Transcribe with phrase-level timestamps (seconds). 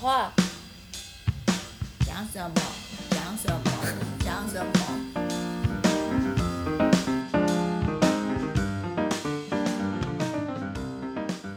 [0.00, 0.32] 话，
[2.06, 2.54] 讲什么？
[3.10, 3.60] 讲什么？
[4.24, 4.72] 讲什么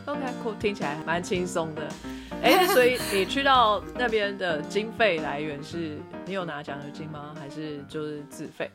[0.06, 1.88] ？OK，酷，听起来蛮轻松的。
[2.42, 7.34] 哎、 所以你去到那边的经费来源是，你有拿奖学金吗？
[7.40, 8.70] 还是就是自费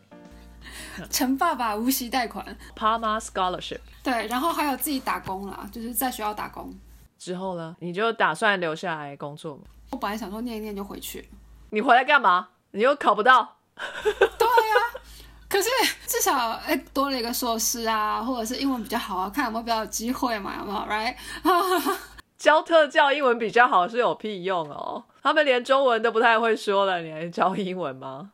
[1.10, 6.74] 陈爸爸无息贷款，？Parma Scholarship 对，然后还有自己打工啦，就是在学校打工。
[7.18, 9.62] 之后呢，你就打算留下来工作吗？
[9.90, 11.28] 我本来想说念一念就回去，
[11.70, 12.48] 你回来干嘛？
[12.70, 15.02] 你又考不到， 对呀
[15.48, 15.68] 可是
[16.06, 21.16] 至少哎、多了一个硕士啊，或者是英文比较好啊，看有没有比较有机会嘛，有没有？Right？
[22.36, 25.02] 教特教英文比较好是有屁用哦。
[25.22, 28.30] 他们连中文都不太会说了，你还教英文吗？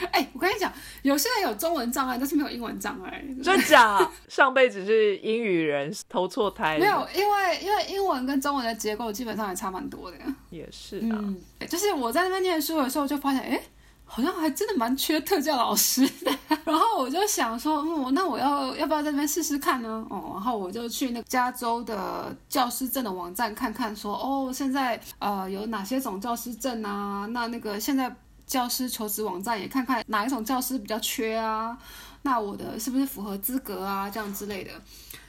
[0.12, 3.24] 哎、我跟你讲，有些人有中文障碍，但是没有英文障碍。
[3.42, 4.10] 真假？
[4.28, 6.78] 上辈子是英语人，投错胎。
[6.78, 10.16] 没有，因为因为英文跟中文的结构基本上也差蛮多的。
[10.50, 11.18] 也是啊。
[11.20, 13.60] 嗯，就是我在那边念书的时候，就发现，哎、
[14.04, 16.32] 好像还真的蛮缺特教老师的。
[16.64, 20.06] 然后我就想说，嗯，那我要要不要在那边试试看呢？
[20.10, 27.26] 哦，然后我就去那个加州的教师证的网站看看说，哦，现在呃有哪些种教师证啊？
[27.30, 28.14] 那那个现在
[28.52, 31.74] 教师求职网站也看看哪一种教师比较缺啊？
[32.20, 34.10] 那我的是不是符合资格啊？
[34.10, 34.70] 这样之类的。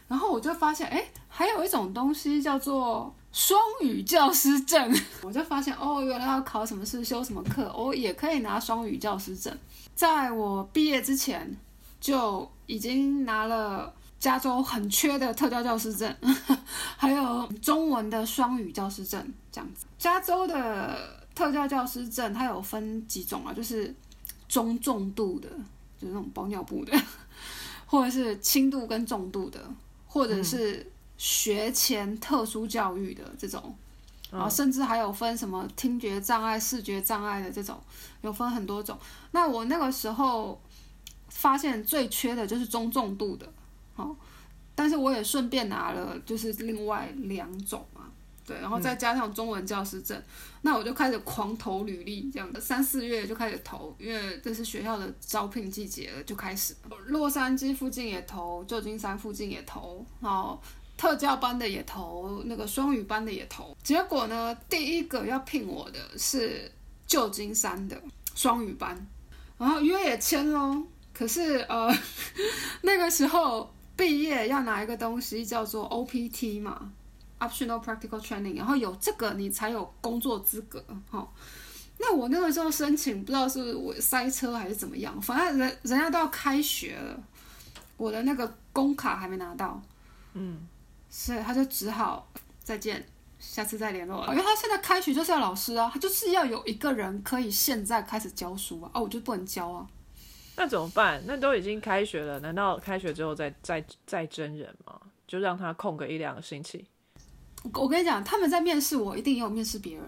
[0.09, 4.94] 然后我就发现，哎，还有一种东西叫做双语教师证。
[5.23, 9.57] 我就发现，哦，原来要考什么试、修什么课，我也可以拿双语教师证。
[9.95, 11.57] 在我毕业之前，
[12.01, 16.13] 就已经拿了加州很缺的特教教师证，
[16.97, 19.85] 还有中文的双语教师证，这样子。
[19.97, 23.94] 加州的特教教师证它有分几种啊，就是
[24.48, 25.50] 中重度的，
[26.00, 26.94] 就是那种包尿布的，
[27.86, 29.59] 或者是轻度跟重度的，
[30.08, 33.75] 或者是学前特殊教育的这种。
[34.31, 37.80] 然后甚至还有分什么听觉障碍、视觉障碍的这种，
[38.22, 38.97] 有分很多种。
[39.30, 40.59] 那我那个时候
[41.30, 43.47] 发现最缺的就是中重度的，
[43.94, 44.16] 好、
[44.74, 47.93] 但是我也顺便拿了就是另外两种嘛，
[48.46, 50.22] 对，然后再加上中文教师证，
[50.62, 56.76] 那我就开始狂投履历，这样的三四月就开始投，因为这是学校的招聘季节了，就开始
[57.08, 60.62] 洛杉矶附近也投，旧金山附近也投，然后
[60.98, 63.76] 特教班的也投，那个双语班的也投。
[63.81, 66.72] 结果呢，第一个要聘我的是
[67.08, 68.02] 旧金山的
[68.36, 69.08] 双语班，
[69.58, 70.84] 然后约也签喽。
[71.14, 71.96] 可是呃，
[72.81, 76.92] 那个时候毕业要拿一个东西叫做 OPT 嘛
[77.48, 81.28] ，Optional Practical Training，然后有这个你才有工作资格哈。
[82.00, 87.18] 那我那个时候申请，不知道是我塞车还是怎么样，反正人人家都要开学了，
[87.98, 89.81] 我的那个工卡还没拿到，
[90.34, 90.68] 嗯，
[91.09, 92.28] 所以他就只好
[92.62, 93.06] 再见，
[93.40, 94.31] 下次再联络了。
[94.34, 99.88] 因为他现在开学就是要老师啊，他就是要有一个人可以现在开始教书啊，哦，我就不能教啊。
[100.56, 101.24] 那怎么办？
[101.25, 105.00] 那都已经开学了，难道开学之后再再再真人吗？
[105.25, 106.86] 就让他空个一两个星期，
[107.63, 110.06] 我我跟你讲，他们在面试我，一定也有面试别人，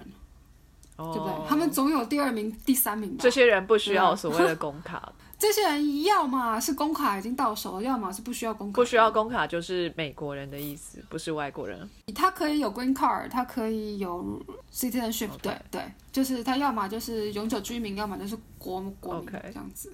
[0.98, 1.50] 哦，对不对？
[1.50, 3.30] 他们总有第二名、第三名吧这。
[3.30, 8.76] 些人不需要所谓的 公卡，这些人要么是工卡已经到手了，要么是不需要工卡。
[8.76, 11.90] 不需要公卡就是美国人的意思，不是外国人。
[12.14, 14.42] 他可以有 green card，他可以有
[14.74, 19.92] citizenship，、对对，就是他要么就是永久居民，要么就是国国民这样子。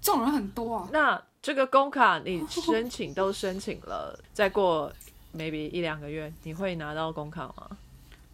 [0.00, 0.88] 这种人很多啊。
[0.92, 4.92] 那这个公卡你申请都申请了，再过
[5.36, 7.76] maybe 一两个月，你会拿到公卡吗？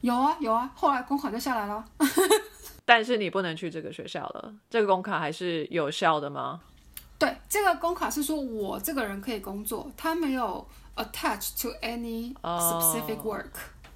[0.00, 1.84] 有啊有啊，后来公卡就下来了。
[2.84, 6.60] 但是你不能去这个学校了，这个公卡还是有效的吗？
[7.18, 13.52] 对，这个工卡是说我这个人可以工作，他没有 attach to any 哦 specific work。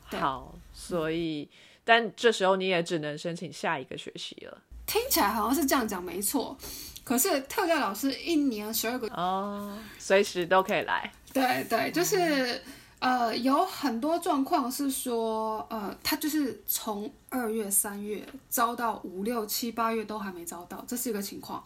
[0.08, 1.50] 对好，所以
[1.84, 4.62] 但这时候你也只能申请下一个学期了。
[4.86, 6.56] 听起来好像是这样讲，没错。
[7.02, 11.12] 可是特教老师一年十二个，哦，随时都可以来。
[11.32, 12.62] 对对，就是
[12.98, 21.62] 呃，有很多状况是说，呃，他就是从二月、三月招到五六七八月都还没招到，这是一个情况。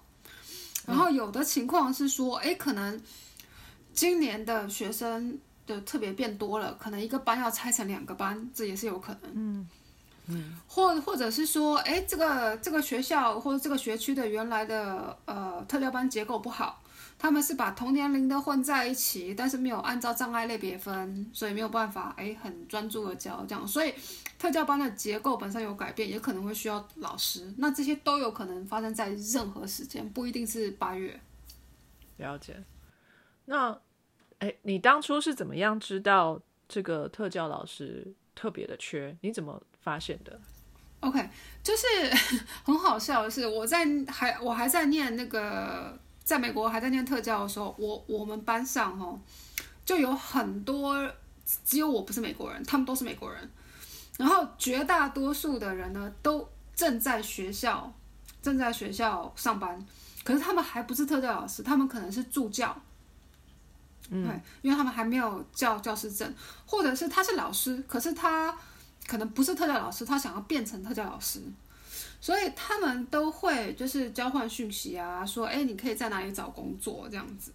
[0.86, 3.00] 然后有的情况是说，哎，可能
[3.94, 9.30] 今年的学生的特别变多了，可能一个班要拆成两个班，这也是有可能。
[9.34, 9.68] 嗯
[10.26, 16.82] 嗯，或或者是说，哎，这个这个学校或者这个学区的原来的呃特教班结构不好，
[17.20, 23.92] 他们是把同年龄的混在一起，但是没有按照障碍类别分，所以没有办法哎很专注的教这样，所以
[24.38, 31.20] 特教班的结构本身有改变，也可能会需要老师，那这些都有可能发生在任何时间，不一定是八月。
[32.16, 32.56] 了解。
[33.44, 33.78] 那，
[34.38, 39.14] 哎，你当初是怎么样知道这个特教老师特别的缺？
[39.20, 40.40] 你怎么发现的
[41.00, 41.28] ？OK，
[41.62, 41.86] 就是
[42.64, 49.18] 很好笑的是，我在还我还在念那个在美国还在念特教的时候，我我们班上哦
[49.84, 50.96] 就有很多，
[51.64, 53.50] 只有我不是美国人，他们都是美国人，
[54.18, 57.92] 然后绝大多数的人呢都正在学校
[58.40, 59.84] 正在学校上班，
[60.22, 62.76] 可是他们还不是特教老师，他们可能是助教。
[64.10, 64.24] 嗯。
[64.24, 66.32] 对，因为他们还没有教教师证，
[66.64, 68.56] 或者是他是老师，可是他
[69.06, 71.42] 可能不是特教老师，他想要变成特教老师，
[72.20, 77.52] 所以他们都会就是交换讯息啊，说，哎，你可以在哪里找工作这样子。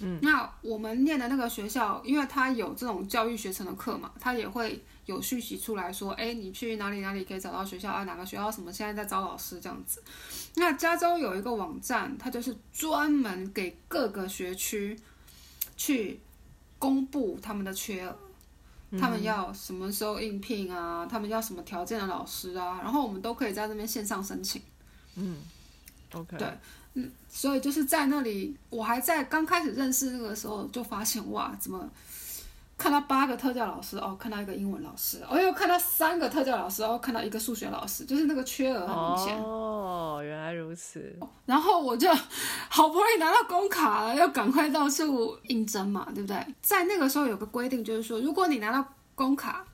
[0.00, 8.04] 嗯，那我们念的那个学校，因为它有这种教育学程的课嘛，它也会有讯息出来说，哎，你去哪里哪里可以找到学校啊？
[8.04, 10.02] 哪个学校什么现在在招老师这样子。
[10.56, 14.98] 那加州有一个网站，它就是专门给各个学区
[15.76, 16.20] 去
[16.78, 18.18] 公布他们的缺额，
[18.92, 24.62] 他们要什么时候应聘啊，他们要什么条件的老师啊，然后我们都可以在那边线上申请。
[26.12, 31.88] OK，对所以就是在那里，我还在刚开始认识那个时候就发现哇，怎么
[32.78, 39.42] 看到八个特教老师哦，看到一个英文老师，哦又看到三个特教老师，哦看到一个数学老师，就是那个缺额很明显。
[39.42, 41.18] 哦，原来如此。
[41.46, 42.12] 然后我就
[42.68, 46.54] 好不容易拿到工卡了，要赶快到处应征嘛，对不对？
[46.60, 49.64] 在那个时候有个规定，就是说，如果你拿到工卡，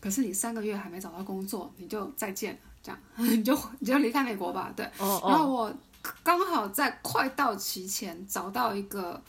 [0.00, 4.86] 可是你三个月还没找到工作，你就再见了，这样 你就你就离开美国吧，对。
[4.98, 5.72] 哦哦，然后我
[6.22, 9.22] 刚好在快到期前找到一个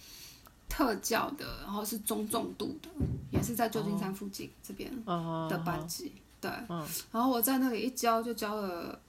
[0.76, 2.90] 特教的，然后是中重度的，
[3.32, 6.12] 也是在旧金山附近这边哦的班级，
[6.42, 6.52] 对。
[6.68, 9.00] 嗯然后我在那里一教就教了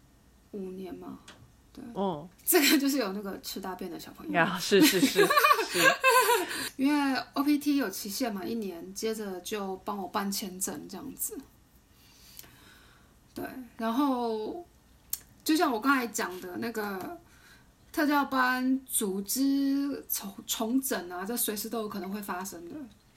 [0.52, 1.18] 五年嘛，
[1.92, 5.26] 哦，这个就是有那个吃大便的小朋友，是是 是，
[6.76, 11.36] 因为 OPT 有期限嘛，一年，接着就帮我办签证这样子。
[13.34, 13.44] 对，
[13.76, 14.64] 然后
[15.42, 17.18] 就像我刚才讲的那个
[17.96, 22.74] 特教班组织重重整啊，这随时都有可能会发生的。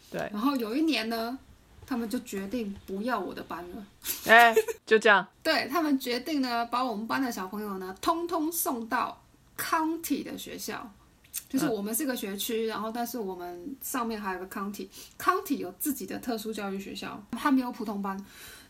[0.09, 1.37] 对，然后有一年呢，
[1.85, 3.85] 他们就决定不要我的班了。
[4.27, 4.55] 哎，
[4.85, 5.27] 就这样。
[5.43, 9.21] 对他们决定呢，把我们班的小朋友呢，通通送到
[9.57, 10.89] county 的学校，
[11.49, 18.25] 就是我们是个学区，然后但是我们上面还有个 county，county 有自己的特殊教育学校，它没有普通班。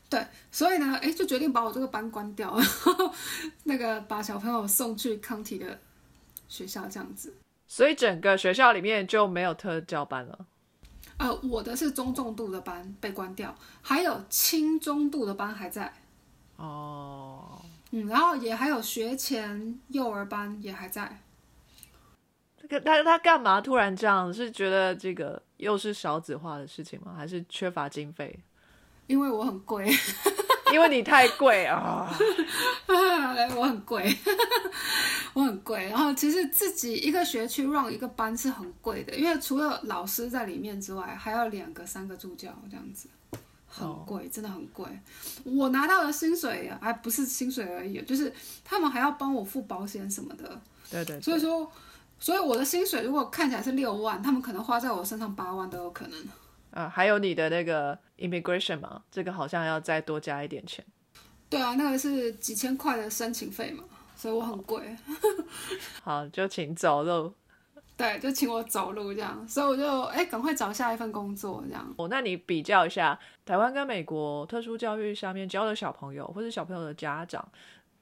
[0.09, 3.13] 对，所以呢，哎，就决定把我这个班关掉，然后
[3.65, 5.79] 那个把小朋友送去 county 的
[6.49, 7.33] 学校这样子。
[7.65, 10.45] 所以整个学校里面就没有特教班了。
[11.17, 15.93] 呃，我的是中重度的班被关掉，还有轻中度的班还在。
[16.57, 17.61] 哦，
[17.91, 21.21] 嗯，然后也还有学前幼儿班也还在。
[22.57, 24.33] 这个他他干嘛突然这样？
[24.33, 27.13] 是觉得这个又是少子化的事情吗？
[27.15, 28.39] 还是缺乏经费？
[29.07, 29.89] 因为我很贵，
[30.71, 32.09] 因为你太贵啊！
[33.55, 34.15] 我很贵，
[35.33, 35.87] 我很贵。
[35.89, 43.09] 然后其实自己一个学区 run 一个班是很贵的，因为除了老师在里面之外，还要两个、三个助教这样子，
[43.67, 44.85] 很贵，真的很贵。
[45.43, 48.31] 我拿到的薪水还不是薪水而已，就是
[48.63, 50.61] 他们还要帮我付保险什么的。
[50.91, 51.71] 对对所以说，
[52.19, 56.19] 所以我的薪水如果看起来是六万，他们可能花在我身上八万都有可能。
[56.71, 60.85] 啊，还有你的那个 immigration 嘛，这个好像要再多加一点钱。
[61.49, 63.83] 对啊，那个是几千块的申请费嘛，
[64.15, 64.95] 所以我很贵。
[66.03, 67.33] 好，就请走路。
[67.97, 71.93] 对，就请我走路这样，所以我就哎，赶快找下一份工作这样。
[71.97, 77.45] 哦，那你比较一下台湾跟美国特殊教育下面教的小朋友或者小朋友的家长，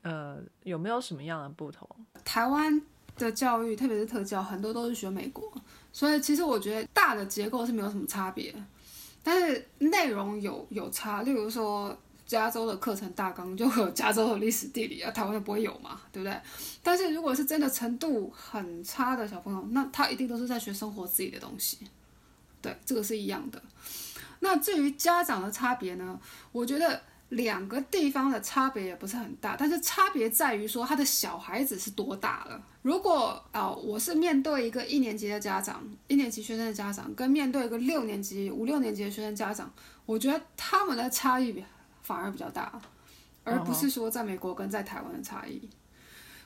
[0.04, 1.90] 呃，有没有什么样的不同？
[2.24, 2.80] 台湾
[3.18, 5.52] 的教育，特别是特教，很多都是学美国，
[5.98, 8.54] 所以其实我觉得大的结构是没有什么差别，
[9.24, 11.24] 但是内容有有差。
[11.24, 16.40] 例如说，加州的课程大纲就会有加州的历史地理啊，台湾的不会有嘛，对不对？
[16.84, 21.80] 但是如果是真的程度很差的小朋友，那他一定都是在学生活自己的东西，
[22.62, 23.60] 对，这个是一样的。
[24.42, 26.20] 那至于家长的差别呢，
[26.52, 27.02] 我觉得。
[27.30, 32.64] 两个地方的差别也不是很大，但是差别在于说他的小孩子是多大了。
[32.88, 39.70] 如果啊、呃，我是面对一个一年级的家长，一年级学生的家长，跟面对一个六年级、五六年级的学生家长，
[40.06, 41.62] 我觉得他们的差异
[42.02, 42.72] 反而比较大，
[43.44, 45.70] 而不是说在美国跟在台湾的差异。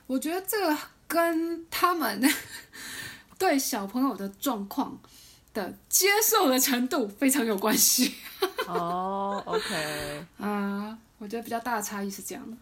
[0.08, 2.20] 我觉得这个跟他们
[3.38, 4.98] 对小朋友的状况
[5.54, 8.16] 的接受的程度非常有关系。
[8.66, 12.56] 哦、oh,，OK，啊、我觉得比较大的差异是这样的。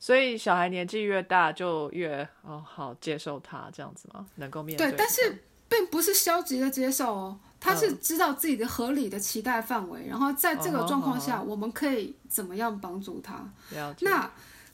[0.00, 4.26] 所以小孩年纪越大，就越哦好接受他这样子吗？
[4.36, 13.44] 能够面对对，但是并不是消极的接受哦，他是知道自己的合理的期待范围，然后在这个状况下，我们可以怎么样帮助他？
[14.00, 14.30] 那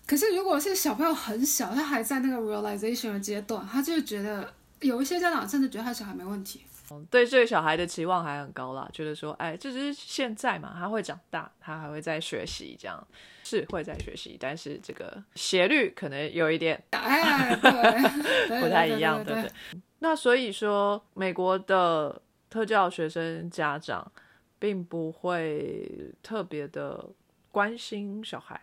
[0.06, 6.60] 可是如果是小朋友很小，他还在那个 realization 的阶段，他就觉得有一些家长甚至觉得他小孩没问题。
[6.90, 13.06] 嗯对这个小孩的期望还很高啦，觉得说，哎，这只是现在嘛，他会长大，他还会在学习，这样
[13.44, 19.80] 是会在学习，但是这个斜率可能有一点哎， 对，不太一样，对对不对？
[19.98, 24.12] 那所以说，美国的特教学生家长
[24.58, 27.08] 并不会特别的
[27.50, 28.60] 关心小孩，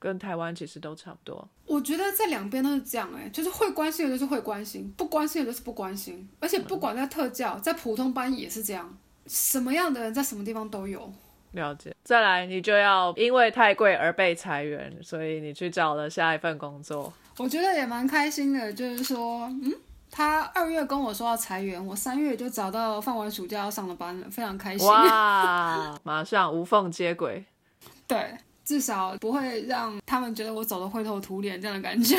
[0.00, 1.48] 跟台湾其实都差不多。
[1.66, 11.12] 我觉得在两边都是这样、哎，就是会关心的就是会关心，不关心的就是不关心，而且不管在特教，在普通班也是这样，什么样的人在什么地方都有。
[11.52, 11.94] 了解。
[12.02, 17.12] 再来，你就要因为太贵而被裁员，所以你去找了下一份工作。
[17.36, 19.72] 我觉得也蛮开心的，就是说，嗯，
[20.10, 24.86] 他二月跟我说要裁员，我三月就找到放完暑假要上的班了，非常开心。
[24.86, 27.44] 哇，马上无缝接轨。
[28.06, 28.36] 对，
[28.70, 32.16] 至少不会让他们觉得我走的灰头土脸这样的感觉。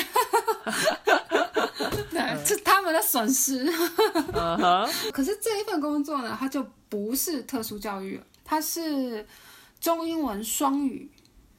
[2.11, 3.71] 对，是他们的损失。
[5.13, 9.25] 可是这一份工作呢，它就不是特殊教育了，它是
[9.79, 11.09] 中英文双语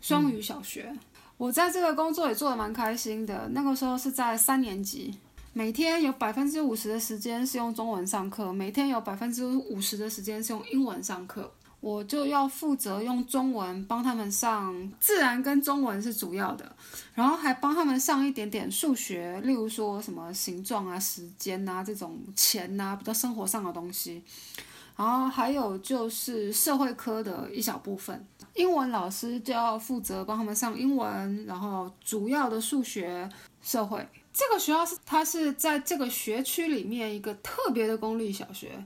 [0.02, 0.94] 双语小学。
[1.38, 5.18] 我在这个工作也做的蛮开心的，那个时候是在三年级，
[5.54, 11.50] 每天有百分之五十的时间是用中文上课，每天有百分之五十的时间是用英文上课。
[11.82, 16.64] 我就要负责用中文帮他们上自然跟中文是主要的，
[17.12, 24.22] 然后还帮他们上一点点数学，例如说什么形状啊、时间啊这种钱啊比较生活上的东西，
[24.96, 28.24] 然后还有就是社会科的一小部分。
[28.54, 33.28] 英文老师就要负责帮他们上英文，然后主要的数学、
[33.60, 34.06] 社会。
[34.32, 38.82] 这个学校是它是在这个学区里面一个特别的公立小学，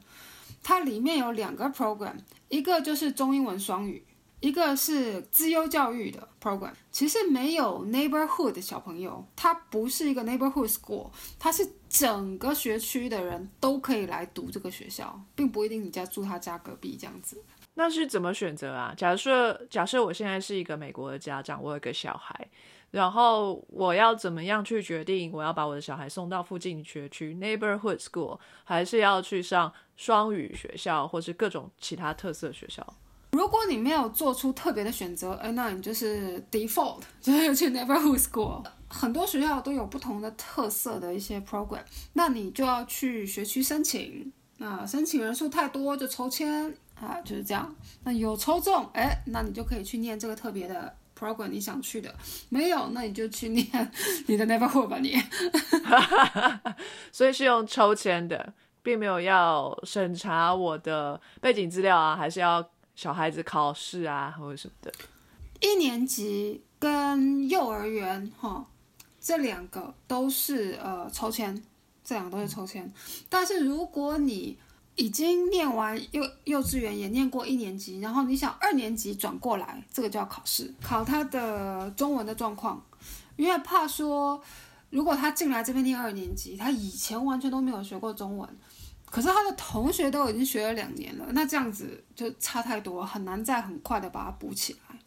[0.67, 2.17] 它里面有两个 program，
[2.49, 4.05] 一个就是中英文双语，
[4.41, 6.73] 一个是资优教育的 program。
[6.91, 11.09] 其实没有 neighborhood 的小朋友，它不是一个 neighborhood school，
[11.39, 17.41] 它是整个学区的人都可以来读这个学校，并不一定你家住他家隔壁这样子。
[17.75, 18.93] 那是怎么选择啊？
[18.97, 22.49] 假设假设我现在是一个美国的家长，我有个小孩，
[22.91, 32.87] 然后我要怎么样去决定我要把我的小孩送到附近学区 neighborhood school，还是要去上双语学校，或是各种其他特色学校？
[33.33, 38.65] 如果你没有做出特别的选择，哎，那你就是 default， 就是去 neighborhood school。
[38.89, 44.33] 很多学校都有不同的特色的一些 program，那你就要去学区申请。
[44.59, 47.75] 那申请人数太多就抽签啊，就是这样。
[48.05, 52.15] 那有抽中，哎，那你就可以去念这个特别的 program 你想去的。
[52.49, 53.67] 没有，那你就去念
[54.29, 55.21] 你的 neighborhood 吧，你。
[57.13, 58.55] 所以是用抽签的，
[58.87, 62.65] 并没有要审查我的背景资料啊，还是要
[62.95, 64.93] 小孩子考试啊，或者什么的。
[65.59, 68.65] 一年级跟幼儿园哈，
[69.21, 71.61] 这两个都是呃抽签，
[72.05, 72.89] 这两个都是抽签。
[73.29, 74.57] 但是如果你
[74.95, 82.81] 已经念完幼幼稚园，也念过一年级，然后你想二年级转过来，这个就要考试，考他的中文的状况，
[83.35, 84.41] 因为怕说
[84.91, 88.49] 如果他进来这边念二年级，他以前完全都没有学过中文。
[89.11, 94.99] 可是他的同学都已经学了两年了，那这样子就差太多，很难再很快的把它补起来。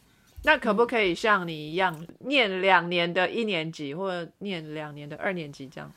[0.42, 5.92] 那可不可以像你一样念两年的一年级，或者念两年的二年级这样？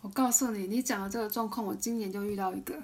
[0.00, 2.74] 我告诉你，你讲的这个状况，我今年就遇到一个。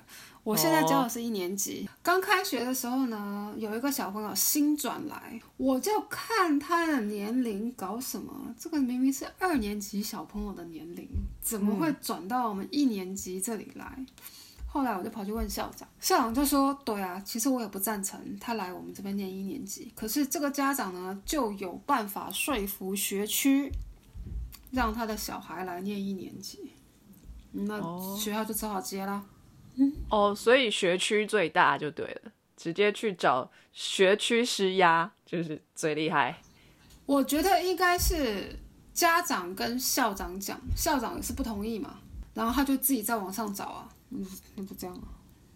[0.43, 8.33] 我现在教的是一年级，刚开学的时候呢，有一个小朋友新转来，我就看他的年龄搞什么？
[8.59, 11.07] 这个明明是二年级小朋友的年龄，
[11.43, 14.05] 怎么会转到我们一年级这里来？
[14.73, 23.73] 后来我就跑去问校长，校长就说：“对啊，其实我也不赞成他来我们这边念一年级，可是这个家长呢就有办法说服学区，
[24.71, 26.71] 让他的小孩来念一年级，
[27.51, 27.81] 那
[28.17, 29.25] 学校就只好接啦。
[30.09, 36.41] 哦，所以学区最大就对了，直接去找学区施压就是最厉害。
[37.07, 38.57] 我觉得应该是
[38.95, 41.99] 家长跟校长讲，校长也是不同意嘛，
[42.35, 44.27] 然后他就自己在网上找啊，嗯，
[44.57, 45.09] 那就这样啊。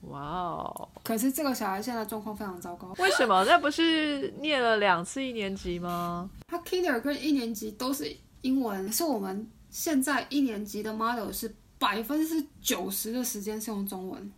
[0.03, 0.89] 哇哦！
[1.03, 3.43] 可是这个小孩现在状况非常糟糕，为什么？
[3.47, 6.29] 那不是念了两次一年级吗？
[6.47, 14.33] 他 Kinder 跟一年级都是英文，是我们现在一年级的 model 是百分之九十的时间是用中文。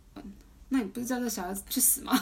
[0.69, 2.17] 那你不是叫这小孩子去死吗？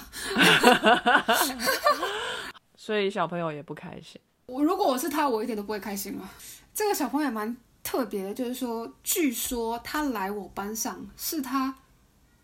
[2.75, 4.19] 所以小朋友也不开心。
[4.47, 6.29] 我如果我是他，我一点都不会开心啊。
[6.73, 11.75] 这个小朋友也蛮特别的就是说，据说他来我班上是他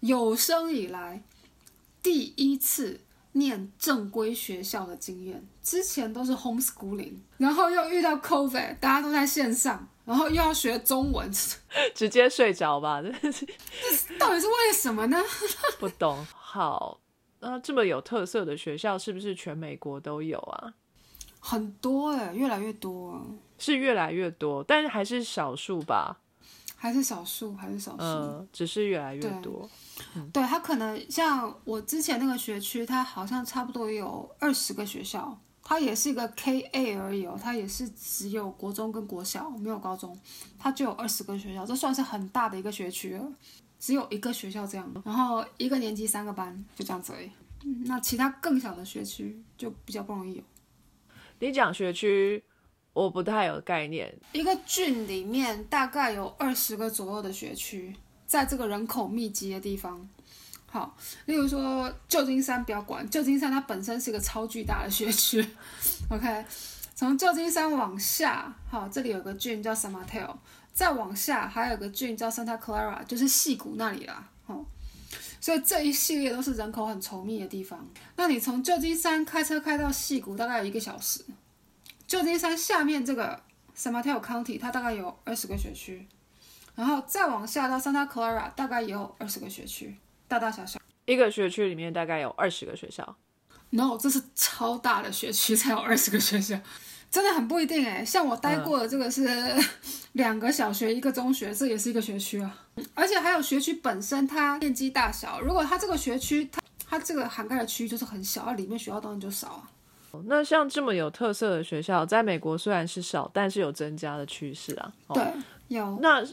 [0.01, 1.23] 有生以来
[2.03, 2.99] 第一次
[3.33, 11.31] 念正规学校的经验，之前都是 homeschooling，然后又遇到 COVID，大家都在线上，然后又要学中文，
[11.95, 13.47] 直接睡着吧，真的是
[14.19, 15.17] 到底是为什么呢？
[15.79, 16.25] 不懂。
[16.33, 16.99] 好，
[17.39, 20.73] 那这么有特色的学校是不是全美国都有啊？
[21.39, 23.25] 很多哎，越来越多，
[23.57, 26.20] 是越来越多，但是还是少数吧。
[26.81, 28.01] 还是少数，还是少数。
[28.01, 29.69] 嗯，只是越来越多。
[30.33, 40.19] 对，它可能像我之前那个学区，它好像差不多有二十个学校，它也是一个 K A 而已哦，它也是只有国中跟国小，没有高中，
[40.57, 43.31] 它就有二十个学校，这算是很大的一个学区了。
[43.77, 47.29] 只有一个学校这样，然后一个年级三个班，就这样子而已。
[47.63, 50.43] 嗯，那其他更小的学区就比较不容易有。
[51.37, 52.43] 你讲学区，
[52.93, 54.13] 我不太有概念。
[54.33, 57.95] 一个郡里面大概有二十个左右的学区，
[58.27, 60.09] 在这个人口密集的地方。
[60.65, 60.95] 好，
[61.25, 65.45] 例如说旧金山，不要管旧金山，它本身是一个超巨大的学区。
[66.09, 66.45] OK，
[66.95, 70.33] 从旧金山往下，好，这里有个郡叫 San Mateo，
[70.73, 74.29] 再往下还有个郡叫 Santa Clara，就是溪谷那里啦。
[74.47, 74.65] 哦，
[75.41, 77.85] 所以这一系列都是人口很稠密的地方。
[78.15, 81.21] 那你从旧金山开车开到溪谷，大概有一个小时。
[82.11, 83.41] 旧金山下面这个
[83.73, 86.05] San Mateo County，它大概有二十个学区，
[86.75, 89.95] 然后再往下到 Santa Clara，大概也有二十个学区，
[90.27, 90.77] 大大小小。
[91.05, 93.15] 一个学区里面大概有二十个学校。
[93.69, 96.59] No，这是超大的学区才有二十个学校，
[97.09, 98.03] 真的很不一定哎。
[98.03, 99.25] 像我待过的这个是
[100.11, 102.67] 两个小学一个中学，这也是一个学区啊。
[102.93, 109.71] 而且还有学区本身它面积大小，如果它这个学区它它这个涵盖的区域就是很小，它里面学校当然就少啊。
[110.25, 114.93] 那像这么有特色的学校，在美国虽然是少，但是有增加的趋势啊。
[115.07, 115.25] 哦对，
[115.67, 116.23] 有那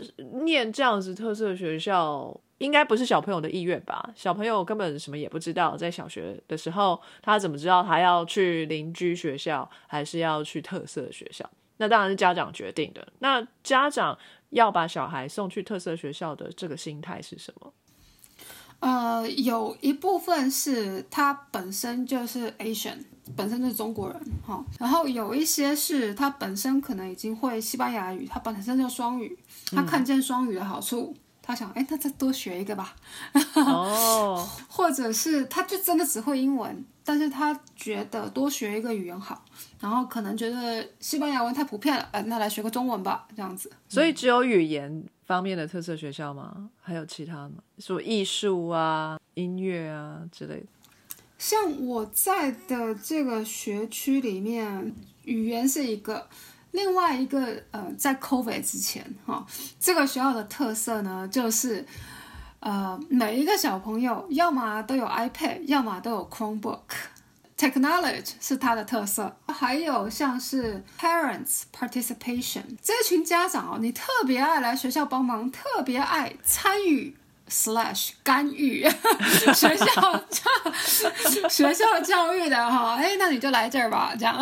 [0.42, 4.10] 念这样子特色学校，应该不是小朋友的意愿吧？
[4.14, 11.48] 小朋友根本什么也不知道，在小学的时候，他怎么知道他要去邻居学校，还是要去特色学校？
[11.76, 13.06] 那当然是家长决定的。
[13.20, 14.18] 那家长
[14.50, 17.72] 要把小孩送去特色学校的这个心态是什么？
[18.80, 22.96] 呃，有一部分是他本身就是 Asian，
[23.34, 29.36] 本身就是中国人哈，然后有一些是他本身可能已经会西班牙语，他本身就双语，
[29.72, 31.12] 他看见双语的好处，
[31.42, 32.94] 他想，哎，那再多学一个吧，
[33.54, 39.44] 哦， 或者是他就真的只会英文，但是他觉得多学一个语言好，
[39.80, 43.72] 然后可能觉得西班牙文太普遍了，呃，那来学个中文吧，这样子。
[43.88, 46.70] 所以只有语言方面的特色学校吗？
[46.80, 47.56] 还有其他吗？
[47.78, 50.66] 说艺术啊、音乐啊之类的。
[51.36, 54.90] 像我在的这个学区里面，
[55.24, 56.26] 语言是一个，
[56.70, 59.46] 另外一个呃，在 COVID 之前哈、
[59.78, 61.84] 这个学校的特色呢，就是
[62.60, 66.80] 呃，每一个小朋友要么都有 iPad，要么都有 Chromebook。
[67.58, 77.16] Technology 是它的特色，还有像是 parents participation 这群家长哦，你特别爱来学校帮忙，特别爱参与
[77.50, 78.88] slash 干预
[79.52, 79.84] 学校
[80.30, 84.38] 教学校教育的哈，哎，那你就来这儿吧，这样。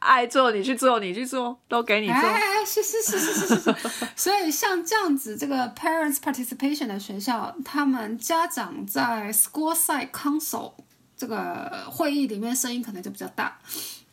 [0.00, 2.16] 爱做你去做，你去做，都给你做。
[2.16, 3.74] 哎，是是是是是是是。
[4.16, 10.72] 所以像这样子，这个 parents participation 的学校，他们家长在 school side council
[11.16, 13.58] 这个会议里面声音可能就比较大，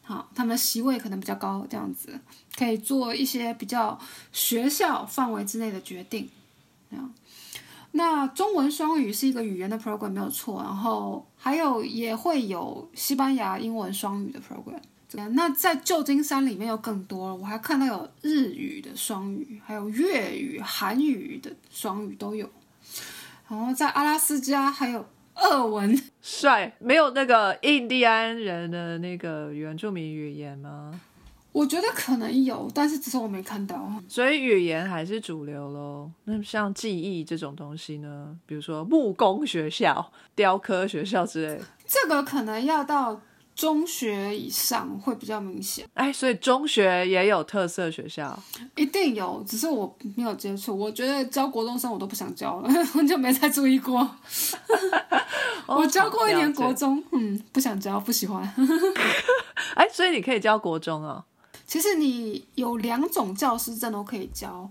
[0.01, 2.19] 好，他们席位可能比较高，这样子
[2.57, 3.99] 可以做一些比较
[4.31, 6.29] 学校范围之内的决定，
[6.89, 7.13] 这样。
[7.91, 14.79] 那中文双语是一个语言的 program 没有错，然后还有也会有西班牙英文双语的 program。
[15.33, 22.49] 那在旧金山里面又更多了，我还看到有日语的双语，还有粤语、韩语的双语都有。
[23.47, 25.05] 然后在阿拉斯加还有
[25.43, 30.99] 俄文，帅，没有那个印第安人的那个原住民语言吗？
[31.51, 33.87] 我觉得可能有，但是只是我没看到。
[34.09, 36.09] 所以语言还是主流喽。
[36.23, 38.35] 那像记忆这种东西呢？
[38.47, 41.65] 比如说木工学校、雕刻学校之类的。
[41.85, 43.21] 这个可能要到
[43.55, 48.37] 中学以上会比较明显，哎，所以中学也有特色学校。
[48.75, 50.77] 一定有，只是我没有接触。
[50.77, 54.09] 我觉得教国中生我都不想教了， 我就没再注意过。
[55.67, 56.73] 我教过一年国哦。
[56.73, 58.43] 中，嗯，不想教，不喜欢。
[59.75, 61.23] 哎，所以你可以教国中啊。
[61.65, 64.69] 其实你有两种教师证都可以教，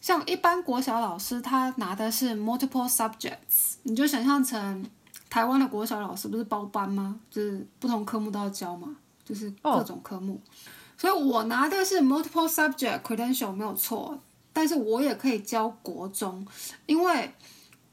[0.00, 4.84] 像一般国小老师他拿的是 multiple subjects，你就想象成
[5.30, 7.18] 台湾的国小老师不是包班吗？
[7.30, 10.38] 就是不同科目都要教嘛，就是各种科目。
[10.98, 14.18] 所以我拿的是 multiple subject credential 没有错，
[14.52, 16.46] 但是我也可以教国中，
[16.84, 17.32] 因为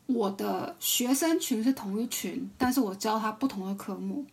[0.08, 4.26] 我的学生群是同一群，但是我教他不同的科目。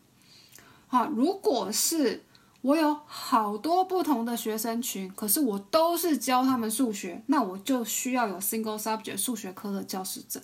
[0.89, 2.25] 好，如果是
[2.63, 10.43] 我有好多不同的学生群，可是我都是教他们数学，那我就需要有 single subject 数学科的教师证。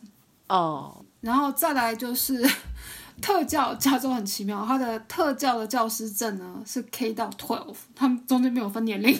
[0.48, 2.42] 哦，然后再来就是
[3.20, 9.18] 特教，加州很奇妙，它的特教的教师证呢是 K 到 twelve，他们中间没有分年龄，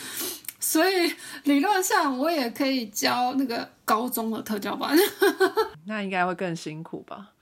[0.60, 4.96] 所以理论上我也可以教那个高中的特教班。
[5.86, 7.32] 那应该会更辛苦吧？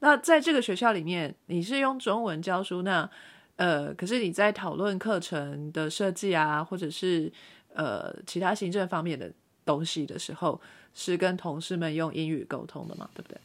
[0.00, 3.08] 那在这个学校里面，你是用中文教书，那
[3.54, 7.32] 呃，可是你在讨论课程的设计啊，或者是
[7.72, 9.32] 呃其他行政方面的
[9.64, 10.60] 东西的时候，
[10.94, 13.08] 是跟同事们用英语沟通的嘛？
[13.14, 13.40] 对不对？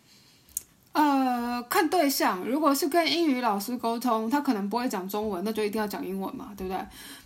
[0.94, 6.84] 呃，看对象，如果是跟英语老师沟通，他可能不会讲中文，那就一定要讲英文嘛，对不对？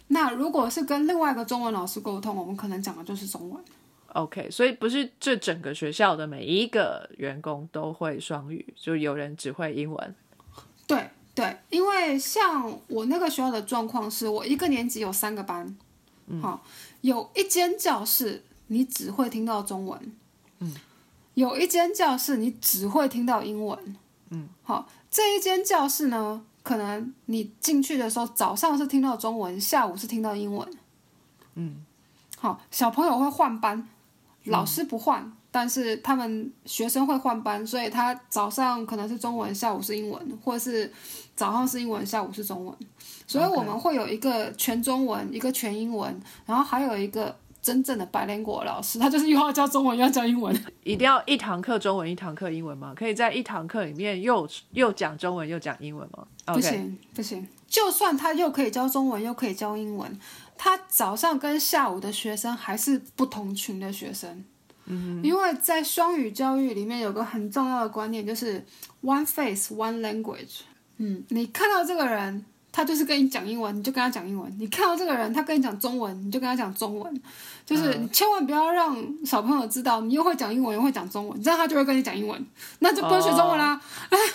[0.07, 3.63] 那如果是跟另外一个中文老师沟通，我们可能讲的就是中文。
[4.13, 10.15] OK，所以不是这整个学校的每一个员工都会双语，就有人只会英文。
[10.85, 15.77] 对对，因为像我那个学校的状况是，我一个年级有三个班，
[16.41, 16.61] 好、
[16.99, 19.99] 有一间教室你只会听到中文，
[20.59, 20.73] 嗯，
[21.33, 23.77] 有一间教室你只会听到英文，
[24.29, 30.65] 嗯，好，这一间教室呢，可能你进去的时候早上是听到中文，下午是听到英文，
[31.55, 31.85] 嗯，
[32.37, 33.87] 好，小朋友会换班，
[34.45, 35.31] 老师不换。
[35.53, 40.89] 但是他们学生会换班，所以他早上可能是中文，下午是英文，或者是
[41.35, 42.73] 早上是英文，下午是中文。
[43.27, 50.53] 所以我们会有一个全中文，一个全英文，然后还有一个真正的白莲果老师，他就是又要教中文又要教英文。
[50.83, 52.93] 一定要一堂课中文，一堂课英文吗？
[52.95, 60.19] 可以在一堂课里面又又讲中文又讲英文吗不行不行，就算他又可以教中文又可以教英文，
[60.57, 64.43] 他早上跟下午的学生还是不同群的学生。
[64.85, 68.65] 嗯，因为在双语教育里面有个很重要的观念，就是
[69.03, 70.61] one face one language。
[70.97, 77.21] 嗯，你看到这个人，他就是跟你讲英文，你就跟他讲英文；你看到这个人，他跟你讲中文，你就跟他讲中文。
[77.65, 82.45] 就是你千万不要让小朋友知道你又会讲英文又会讲中文，这样他就会跟你讲英文，
[82.79, 83.81] 那就不用学中文啦。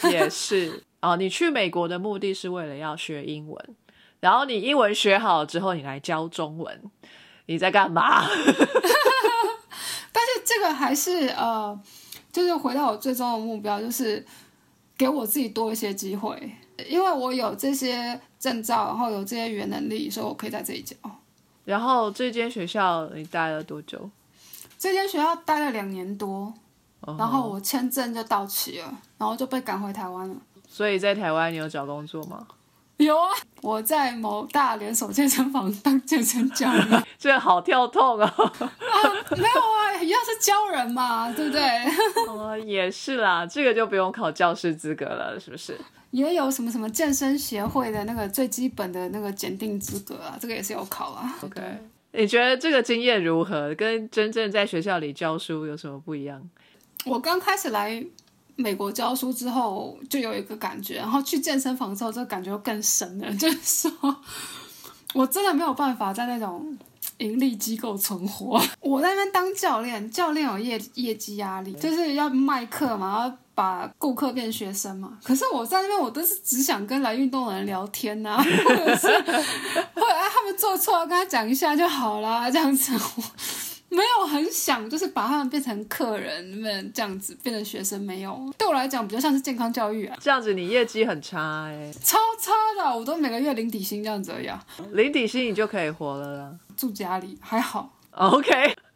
[0.05, 1.17] 也是哦。
[1.17, 3.77] 你去美国的目的是为了要学英文，
[4.21, 6.83] 然后你英文学好了之后，你来教中文，
[7.47, 8.25] 你在干嘛？
[10.13, 11.79] 但是这个还是呃，
[12.33, 14.25] 就是回到我最终的目标，就是
[14.97, 16.53] 给我自己多一些机会，
[16.89, 20.95] 因为我有这些证照，然后有这些语言能力，所以我可以在这里教。
[21.65, 24.11] 然后这间学校你待了多久？
[24.79, 26.53] 这间学校待了两年多，
[27.01, 30.37] 哦然后我签证就到期了，然后就被赶回台湾了。
[30.69, 32.47] 所以在台湾你有找工作吗？
[33.05, 33.29] 有啊，
[33.61, 37.05] 我在某大连锁健身房当健身教练。
[37.19, 38.35] 这个好跳痛啊。
[39.33, 41.63] 没有啊，一样是教人嘛，对不对？
[42.27, 45.79] 哦，也是啦，这个就不用考教师资格了，是不是？
[46.13, 51.37] 也有什么什么健身协会的那个最基本的那个检定资格啊，这个也是有考啊。
[51.43, 51.61] OK，
[52.13, 53.75] 你觉得这个经验如何？
[53.75, 56.49] 跟真正在学校里教书有什么不一样？
[57.05, 58.03] 我刚开始来
[58.57, 64.17] 美国教书之后，就有一个感觉，然后去健身房之后，这个感觉又更深了， 就是说
[65.15, 66.77] 我真的没有办法在那种
[67.19, 68.61] 盈利机构存活。
[68.81, 75.19] 我在那边当教练，教练有业业绩压力，就是要卖课嘛，要把顾客变学生嘛。
[75.23, 82.93] 可是我在那边，我都是只想跟来运动的人聊天 呐、或者是或者他们做错了，跟他讲一下就好啦，这样子。
[83.89, 88.53] 没有很想，就是把他们变成客人们这样子，变成学生没有。
[88.59, 94.65] 对我来讲，比较像是健康教育啊，这样子你业绩很差哎、超差的，我都每个月零底薪这样子而已啊。
[94.93, 96.55] 零底薪你就可以活了啦。
[96.77, 98.51] 住家里还好，OK，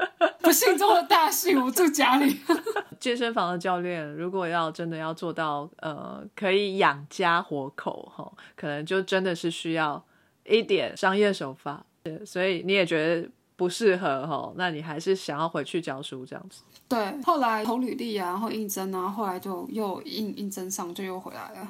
[0.42, 2.38] 不幸中的大幸，我住家里。
[3.00, 10.05] 健身房的教练如果要真的要做到呃可以养家活口哈，可能就真的是需要
[10.44, 11.87] 一点商业手法。
[12.03, 13.29] 对所以你也觉得
[13.60, 16.62] 不适合哈，那你还是想要回去教书这样子。
[16.88, 21.68] 对，后来投履历啊，然后应征啊，后来就又应应征上，就又回来了。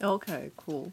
[0.00, 0.90] OK，cool。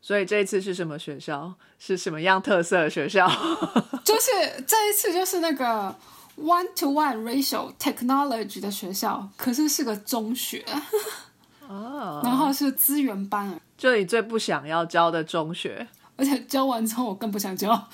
[0.00, 1.52] 所以这一次是什么学校？
[1.78, 3.28] 是什么样特色的学校？
[4.02, 5.94] 就是这一次就是那个
[6.38, 10.64] one to one ratio technology 的学校，可是是个中学，
[11.68, 15.86] 哦， 然后是资源班，就你最不想要教的中学。
[16.16, 17.88] 而且教完之后我更不想教。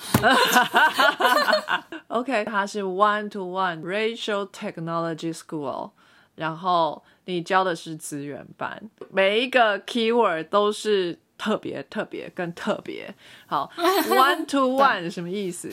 [2.07, 5.91] OK，它是 One to One Racial Technology School，
[6.35, 13.13] 然后你教的是资源班，每一个 keyword 都是特别特别更特别。
[13.47, 15.69] 好，one to one 什么意思？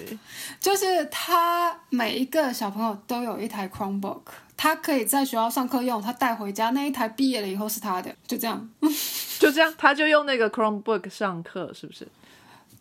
[0.59, 4.23] 就是他每一个小朋友都有一台 Chromebook，
[4.57, 8.71] 他可以在学校上课用，他带回家那一台毕业了以后是他的，就这样。
[9.39, 12.09] 就这样，他就用那个 Chromebook 上课，是不是？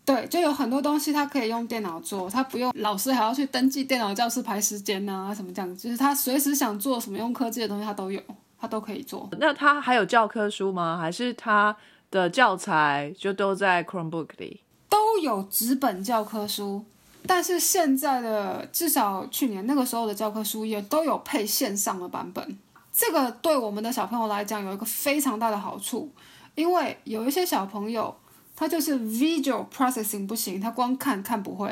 [0.04, 8.20] 对，就有很多东西他可以用电脑做，他不用老师还要去登记电脑教室排时间呐、什么这样，就是他随时想做什么用科技的东西，他都有，
[8.58, 9.28] 他都可以做。
[9.38, 10.98] 那他还有教科书吗？
[10.98, 11.76] 还是他
[12.10, 14.62] 的教材就都在 Chromebook 里？
[14.88, 16.84] 都有纸本教科书，
[17.26, 22.58] 但是现在的至少去年那个时候的教科书也都有配线上的版本。
[22.92, 26.10] 这个对我们的小朋友来讲有一个非常大的好处，
[26.56, 28.12] 因为有一些小朋友
[28.60, 31.66] 他就是 visual processing 不行，他光看看不会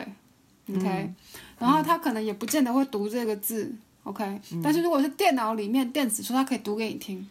[0.75, 1.15] ，OK，、
[1.59, 3.71] 然后他可能也不见得会读这个字
[4.05, 7.29] ，OK，、但是如果是电脑里面电子书，他可以读给你听，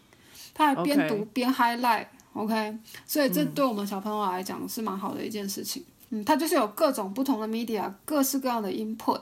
[0.54, 2.06] 他还边读边 highlight。
[2.34, 5.84] OK，所以这对我们小朋友来讲是蛮好的一件事情。
[6.12, 9.22] 嗯，他就是有各种不同的 media，各式各样的 input，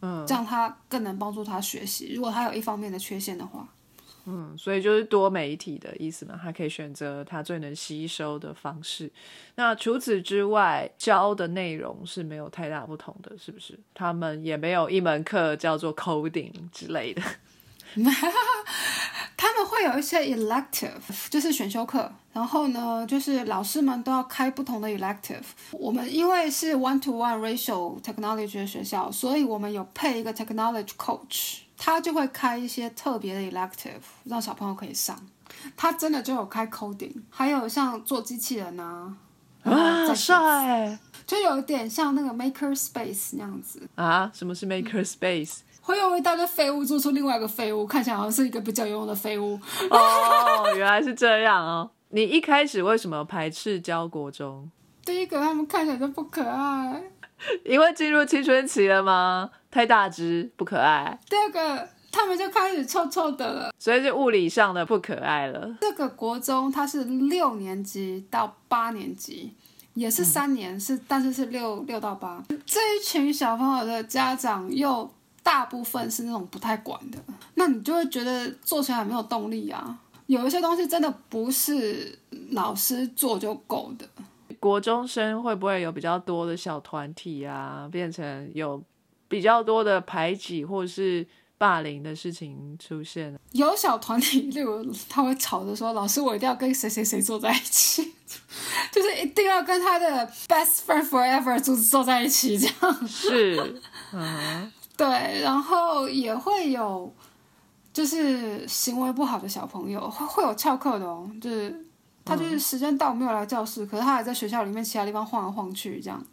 [0.00, 0.26] 嗯。
[0.26, 2.12] 这样他更能帮助他学习。
[2.12, 3.68] 如果他有一方面的缺陷的话，
[4.24, 9.10] 嗯，所以就是多媒体的意思嘛，他可以选择他最能吸收的方式。
[9.56, 13.78] 那除此之外，教的内容是没有太大不同的，是不是？
[13.92, 17.22] 他们也没有一门课叫做 coding 之类的。
[19.36, 22.10] 他们会有一些 elective，就是选修课。
[22.32, 25.42] 然后呢，就是老师们都要开不同的 elective。
[25.72, 35.16] 我们因为是 one to one racial technology 的学校，所以我们有配一个 technology coach，他就会开一些特别的 elective，让小朋友可以上。
[35.76, 39.14] 他真的就有开 coding，还有像做机器人啊，
[39.62, 44.30] 然后啊，再帅就有一点像那个 maker space 那样子，啊！
[44.34, 45.58] 什么是 maker space？
[45.80, 49.58] 会用一大堆废物做出另外一个废物，看起来好像是一个比较有用的废物。
[49.90, 51.90] 哦， 原来是这样哦。
[52.10, 54.70] 你一开始为什么排斥教国中？
[55.04, 57.00] 第一个，他们看起来就不可爱；
[57.64, 59.50] 因为进入青春期了吗？
[59.70, 63.72] 太大只不可爱，第二个，他们就开始臭臭的了。
[63.78, 65.76] 所以是物理上的不可爱了。
[65.80, 69.54] 这个国中它是六年级到八年级，
[69.94, 72.42] 也是三年，是但是是六六到八。
[72.66, 75.10] 这一群小朋友的家长又
[75.42, 77.18] 大部分是那种不太管的，
[77.54, 79.98] 那你就会觉得做起来没有动力啊。
[80.26, 82.18] 有一些东西真的不是
[82.50, 84.06] 老师做就够的。
[84.62, 88.80] 国中生会不会有比较多的小团体啊，变成有
[89.26, 91.26] 比较多的排挤或是
[91.58, 93.36] 霸凌的事情出现？
[93.50, 98.12] 有小团体，例如他会吵着说：“老师，我一定要跟谁谁谁坐在一起，
[98.92, 103.80] 就是一定要跟他的 best friend forever 坐坐在一起。”这样是，
[104.12, 107.12] 嗯， 对，然后也会有
[107.92, 111.84] 就是行为不好的小朋友，会会有翘课的哦，就是
[112.24, 116.24] 他就是时间到没有来教室，可是他还在学校里面其他地方晃来晃去这样。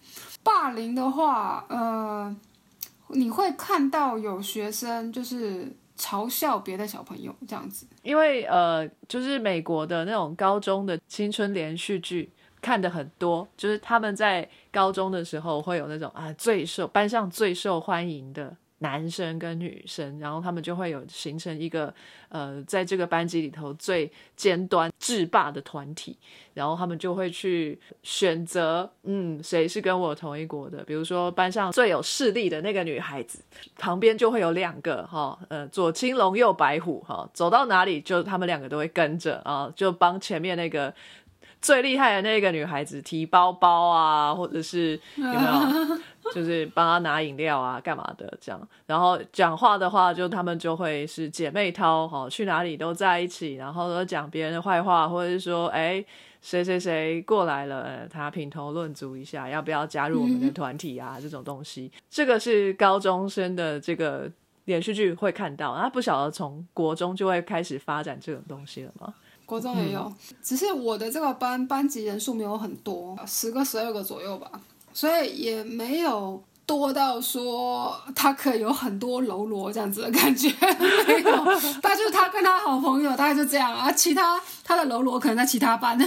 [0.43, 2.35] 霸凌的话，呃，
[3.09, 7.85] 你会看到有学生就是嘲笑别的小朋友这样子。
[8.03, 21.93] 因为呃，就是美国的那种高中的青春连续剧看的很多，就是他们在高中的时候会有那种啊最受班上最受欢迎的男生跟女生，然后他们就会有形成一个
[22.29, 26.17] 呃，在这个班级里头最尖端制霸的团体，
[26.53, 33.43] 然后他们就会去选择，嗯，谁是跟我同一国的，比如说班上最有势力的那个女孩子，
[33.77, 40.93] 旁边就会有两个哈，呃，左青龙右白虎哈，走到哪里就他们两个都会跟着啊，就帮前面那个。
[41.61, 45.99] 最厉害的那个女孩子提包包啊，或者是有没有，
[46.33, 48.67] 就是帮她拿饮料啊，干嘛的这样。
[48.85, 56.03] 然后讲话的话，就他们就会是姐妹淘，哈，去哪里都在一起，然后都讲别人的坏话，或者是说，哎，
[56.41, 61.17] 谁谁谁过来了，呃他品头论足一下，要不要加入我们的团体啊？
[61.21, 64.31] 这种东西，这个是高中生的这个
[64.63, 69.13] 连续剧会看到，他不晓得从国中就会开始发展这种东西了吗？
[69.49, 74.51] 国中也有，只是我的这个班班级人数没有很多，十个十二个左右吧，
[74.93, 80.47] 所以也没有多到说他可以有很多喽啰这样子的感觉，
[81.07, 81.31] 没有，
[81.81, 85.97] 他就是他跟他好朋友大概就这样啊，其他他的喽啰可能在其他班。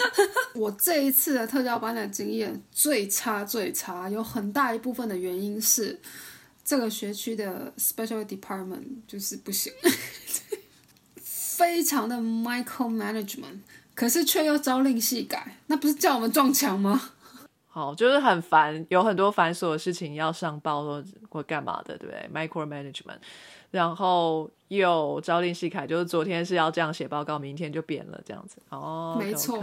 [0.54, 6.00] 我这一次的特教班的经验最差最差，有很大一部分的原因是
[6.64, 9.70] 这个学区的 special department 就是不行。
[11.56, 13.60] 非常的 micro management，
[13.94, 17.00] 可是却又朝令夕改，那不是叫我们撞墙吗？
[17.66, 23.18] 好，就是很烦，有很多繁琐的事情要上报或或干嘛的，对不对？micro management，
[23.70, 28.56] 然后又朝令夕改，就是昨天是要这样写报告，明天就变了这样子。
[28.68, 29.62] 哦，没错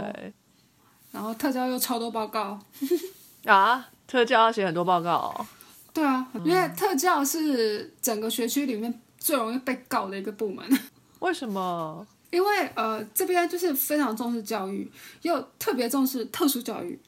[1.12, 2.58] 然后特教又超多报告。
[3.46, 5.46] 啊，特教要写很多报告哦。
[5.92, 10.64] 对啊，因为特教是整个学区里面最容易被告的一个部门。
[11.24, 12.06] 为什么？
[12.30, 14.90] 因为呃，这边就是非常重视教育，
[15.22, 16.98] 又特别重视特殊教育。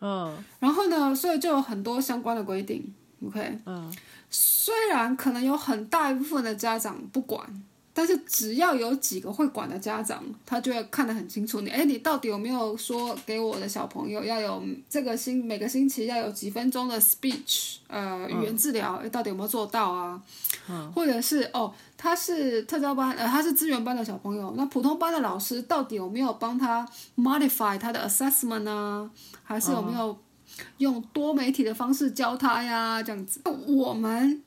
[0.00, 2.92] 嗯然后呢，所以就有很多相关的规定。
[3.26, 3.90] OK，嗯，
[4.28, 7.62] 虽然可能有很大一部分的家长不管，
[7.94, 20.22] 但是只要有几个会管的家长，他就会看得很清楚你，哎，你到底有没有说给我的小朋友要有这个星每个星期要有几分钟的 speech，呃，语言治疗，哎，到底有没有做到啊？
[20.94, 29.10] 或者是哦，他是特教班，呃，他是资源班的小朋友，那普通班的老师到底有没有帮他 modify 他的 assessment 呢？
[29.42, 30.16] 还是有没有
[30.78, 33.02] 用多媒体的方式教他呀？
[33.02, 34.42] 这样子，我们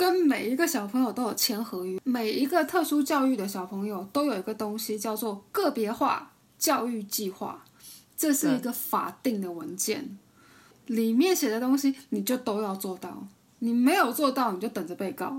[0.00, 7.62] 跟每一个小朋友都有签合约，每一个特殊教育的小朋友都有一个东西叫做个别化教育计划，
[8.16, 10.16] 这是一个法定的文件，
[10.86, 13.26] 里面写的东西你就都要做到，
[13.58, 15.36] 你没有做到你就等着被告。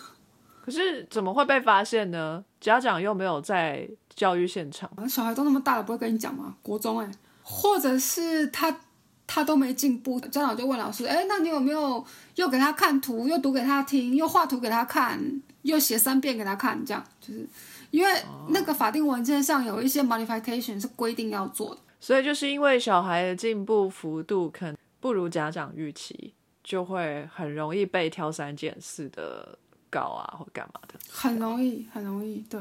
[0.62, 2.44] 可是怎么会被发现呢？
[2.60, 4.90] 家长又没有在教育现场。
[5.08, 6.54] 小孩都那么大了，不会跟你讲吗？
[6.60, 7.10] 国中哎、
[7.42, 8.80] 或者是他
[9.26, 12.04] 他都没进步，家长就问老师，哎，那你有没有
[12.36, 17.48] 又给他看图，又读给他听，又画图给他看，又写三遍给他看，这样就是
[17.90, 21.80] 因为那个法定文件上有一些 modification 是规定要做的。
[22.00, 29.58] 所以就是因为小孩的进步幅度可能不如家长预期，就会很容易被挑三拣四的
[29.88, 30.94] 告啊，或干嘛的。
[31.10, 32.60] 很容易，很容易，对。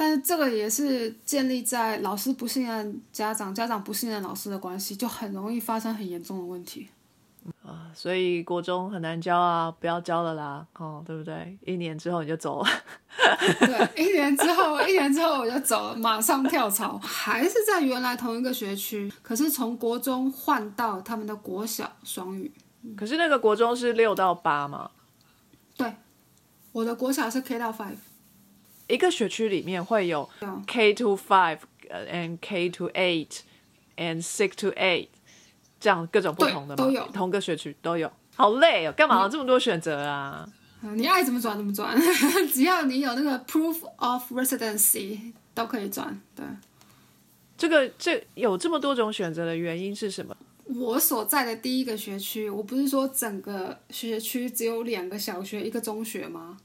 [0.00, 6.88] 但是这个也是建立在老师不信任家长，家长不信任老师的关系，就很容易发生很严重的问题。
[7.62, 11.58] 啊，所以国中很难教啊，不要教了啦，哦，对不对？
[11.66, 12.68] 一年之后你就走了。
[13.60, 22.50] 对，一年之后，一年之后我就走了，马上跳槽，还是在原来同一个学区，可是从国中换到他们的国小双语。
[22.96, 24.90] 可是那个国中是六到八嘛，
[25.76, 25.94] 对，
[26.72, 27.96] 我的国小是 K 到 Five，
[28.90, 30.28] 一个学区里面会有
[30.66, 33.38] K to five 呃 and K to eight
[33.96, 35.08] and six to eight
[35.78, 36.84] 这样各种不同的吗？
[36.84, 38.10] 都有同个学区都有。
[38.36, 40.48] 好累哦，干嘛有这么多选择啊？
[40.82, 41.94] 嗯你爱怎么转怎么转，
[42.50, 46.18] 只要你有那个 Proof of Residency 都可以转。
[46.34, 46.44] 对，
[47.58, 50.34] 这个这有这么多种选择的原因是什么？
[50.64, 56.56] 我所在的第一个学区，我不是说整个学区只有两个小学一个中学吗？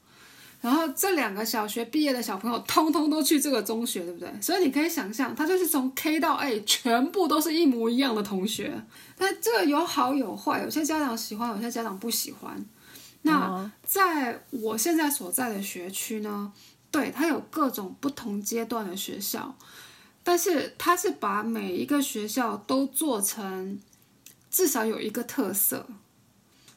[0.65, 4.27] 然后这两个小学毕业的小朋友，通通都去这个中学，对不对？
[4.41, 8.73] 所以你可以想象，他就是从 K 到 A，全部都是一模一样的同学。
[9.15, 12.65] 但这个有好有坏，有些家长喜欢，有些家长不喜欢。
[13.21, 16.51] 那嗯在我现在所在的学区呢，
[16.89, 19.55] 对它有各种不同阶段的学校，
[20.23, 23.79] 但是它是把每一个学校都做成
[24.49, 25.85] 至少有一个特色，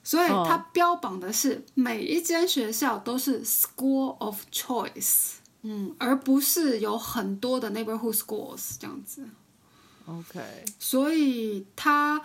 [0.08, 9.28] 所以它标榜的是每一间学校都是 school of choice，嗯，而不是有很多的 neighborhood schools 这样子。
[10.06, 10.40] OK，
[10.78, 12.22] 所以他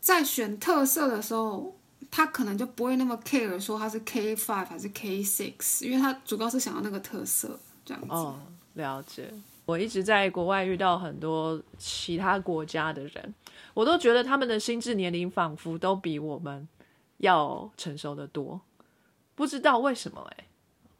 [0.00, 1.76] 在选特色的时候，
[2.10, 8.08] 他可能就不会那么 care 说他是 K five 还是 K six，因为他主要是想要那个特色这样子。
[8.10, 8.36] 哦，
[8.74, 9.32] 了解。
[9.64, 13.32] 我一直在国外遇到很多其他国家的人，
[13.74, 16.66] 我都觉得他们的心智年龄仿佛都比我们
[17.22, 18.60] 要成熟的多，
[19.36, 20.46] 不知道为什么哎、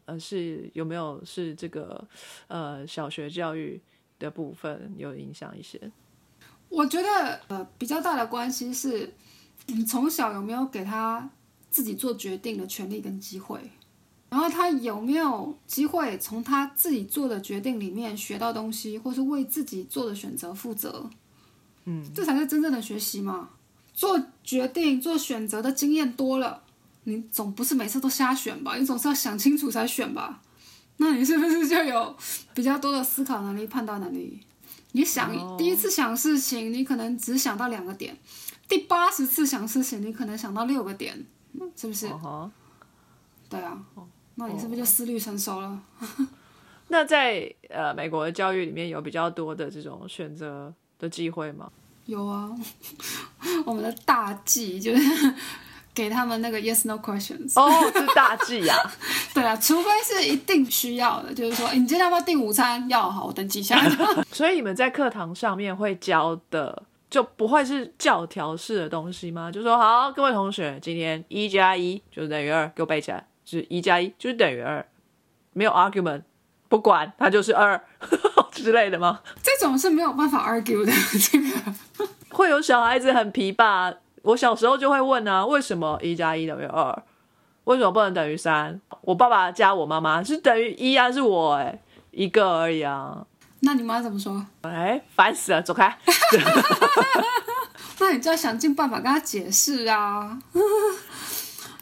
[0.04, 2.08] 呃，是有没有是这个
[2.46, 3.80] 呃小学教育
[4.20, 5.90] 的部分有影响一些？
[6.68, 9.12] 我觉得呃比较大的关系是，
[9.66, 11.28] 你从小有没有给他
[11.70, 13.58] 自己做决定的权利跟机会，
[14.30, 21.11] 然后他有没有机会从他自己做的决定里面学到东西，或是为自己做的选择负责。
[21.85, 23.50] 嗯，这才是真正的学习嘛。
[23.92, 26.62] 做决定、做选择的经验多了，
[27.05, 28.76] 你总不是每次都瞎选吧？
[28.76, 30.40] 你总是要想清楚才选吧？
[30.98, 32.16] 那你是不是就有
[32.55, 34.40] 比较多的思考能力、判断能力？
[34.92, 38.14] 你想、哦第一次想事情，你可能只想到两个点；
[38.68, 42.08] 第八十次想事情，你可能想到六个点，嗯是不是？
[43.48, 43.83] 对啊，
[44.35, 45.83] 那你是不是就思虑成熟了？
[46.88, 51.73] 那在呃美国的教育里面有比较多的这种选择的机会吗？
[52.07, 52.50] 有啊，
[53.65, 55.35] 我们的大忌就是
[55.94, 57.53] 给他们那个 yes no questions。
[57.61, 58.75] 哦，这大忌呀、
[59.35, 62.88] 对啊，除非是一定需要的，就是说，诶你今天要不要订午餐？
[62.88, 63.79] 要，好，我登记一下。
[64.33, 69.53] 所以你们在课堂上面会教的就不会是教条式的东西吗？
[69.53, 74.85] 就说好，各位同学，今天一加一就是等于二，给我背起来，就是一加一就是等于二，
[75.53, 76.23] 没有 argument，
[76.73, 77.79] 不管它就是二，
[78.50, 79.20] 之类的吗？
[79.42, 80.90] 这种是没有办法 argue 的。
[81.31, 81.77] 这个
[82.31, 83.92] 会有小孩子很皮吧？
[84.23, 87.02] 我小时候就会问啊，为什么一加一等于二？
[87.64, 88.81] 为什么不能等于三？
[89.02, 91.79] 我爸爸加我妈妈是等于一啊，是我哎、
[92.10, 93.27] 一个而已啊。
[93.60, 94.42] 那你妈怎么说？
[94.62, 95.94] 哎，烦死了，走开！
[98.00, 100.38] 那你就要想尽办法跟他解释啊。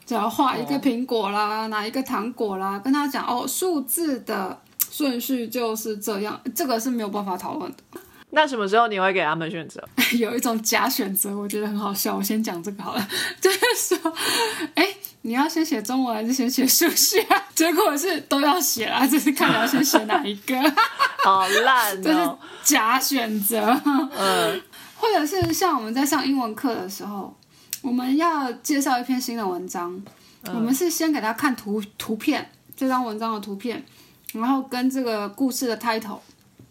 [0.05, 4.61] 只要画一个苹果啦，拿一个糖果啦，跟他讲哦，数字的
[4.91, 8.01] 顺序就是这样，这个是没有办法讨论的。
[8.33, 9.83] 那什么时候你会给他们选择？
[10.19, 12.17] 有一种假选择，我觉得很好笑。
[12.17, 13.09] 我先讲这个好了，
[13.41, 14.13] 就是说，
[14.75, 14.87] 哎，
[15.23, 17.45] 你要先写中文还是先写数学啊？
[17.57, 20.55] 结果是都要写啦，就是看你要先写哪一个，
[21.25, 22.39] 好烂这是哦！
[22.63, 23.81] 假选择。
[23.87, 24.63] 嗯
[24.97, 27.35] 或者是像我们在上英文课的时候，
[27.81, 29.91] 我们要介绍一篇新的文章，
[30.45, 33.83] 嗯我们是先给他看图图片，这张文章的图片，
[34.33, 36.19] 然后跟这个故事的 title，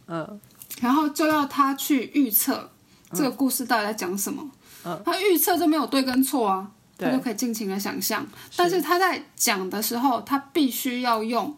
[0.08, 0.40] 嗯。
[0.82, 2.70] 然后就要他去预测
[3.12, 4.50] 这个故事到底在讲什么。
[4.86, 5.02] 嗯。
[5.04, 8.26] 他预测就没有对跟错啊，他就可以尽情的想象。
[8.56, 11.54] 但是他在讲的时候，他必须要用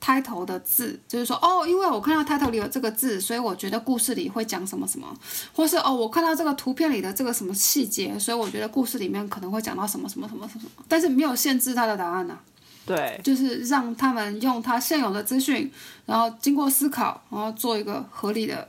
[0.00, 5.06] title 的字，就是说，哦，因为我看到 title 里有这个字，所以我觉得故事里会讲什么什么，
[5.52, 12.40] 或是哦，我看到这个图片里的这个什么细节，所以我觉得故事里面可能会讲到什么什么什么什么，但是没有限制他的答案呐、啊
[12.84, 15.70] 对，就是让他们用他现有的资讯，
[16.04, 18.68] 然后经过思考，然后做一个合理的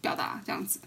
[0.00, 0.78] 表达，这样子。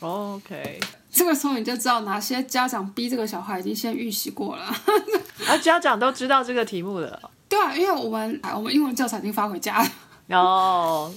[0.00, 0.78] OK。
[1.10, 4.62] 这个时候你就知道哪些家长逼这个小孩已经先预习过了。
[5.48, 9.82] 啊，家长都知道这个题目的对啊，因为我们我们英文教材已经发回家
[10.28, 11.12] 了，哦。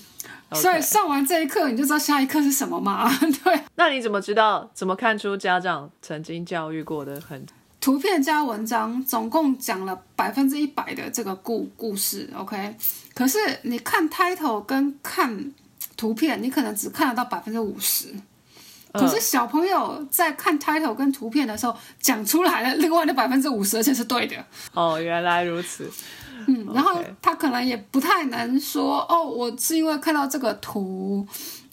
[0.54, 3.10] 所以上完这一课你就知道下一课是什么嘛。
[3.44, 4.70] 对，那你怎么知道？
[4.74, 7.46] 怎么看出家长曾经教育过的很？
[7.82, 12.76] 图片加文章总共讲了百分之一百的这个故故事，OK。
[13.16, 15.52] 可是你看 title 跟看
[15.98, 18.14] 图片，你可能只看得到百分之五十。
[18.94, 24.36] 可是小朋友在看 title 跟图片的时候，讲出来了另外的百分之五十，而且是对的。
[24.74, 25.90] 哦，原来如此。
[26.48, 31.26] 嗯，然后他可能也不太能说哦，我是因为看到这个图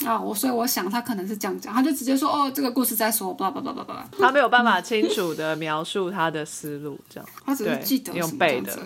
[0.05, 7.29] 啊，我所以我想他可能是这样讲，他就直接说哦，这个故事在说，blah blah blah blah blah，他没有办法清楚的描述他的思路，这样。
[7.45, 8.79] 他只是对记得用背的。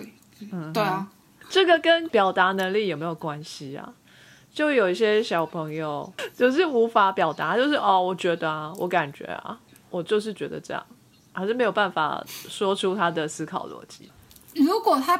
[0.51, 1.07] 嗯，对啊，
[1.49, 3.93] 这个跟表达能力有没有关系啊？
[4.53, 9.57] 就有一些小朋友就是无法表达，就是哦，我觉得啊，我感觉啊，
[9.89, 10.85] 我就是觉得这样，
[11.31, 14.11] 还是没有办法说出他的思考逻辑。
[14.53, 15.17] 如果他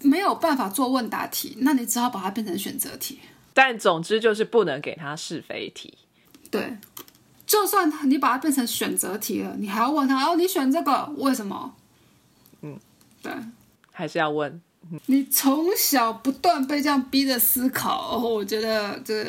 [0.00, 3.18] 没有办法做问答题，那你只好把它变成选择题。
[3.54, 5.98] 但总之就是不能给他是非题。
[6.50, 6.76] 对，
[7.46, 11.74] 就算你把它变成选择题了，你还要问他哦，你选这个为什么？
[12.62, 12.78] 嗯，
[13.22, 13.32] 对。
[13.90, 14.60] 还是要问。
[15.06, 19.26] 你从小不断被这样逼着思考，哦我觉得这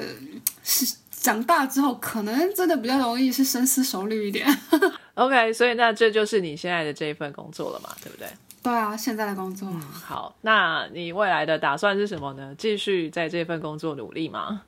[0.63, 4.47] 是长大之后可能真的比较容易是深思熟虑一点。
[5.15, 8.27] OK，所以那这就是你现在的这一份工作了嘛，对不对？
[8.61, 12.53] 对啊，现在的工作，好，那你未来的打算是什么呢？
[12.57, 14.63] 继续在这份工作努力吗？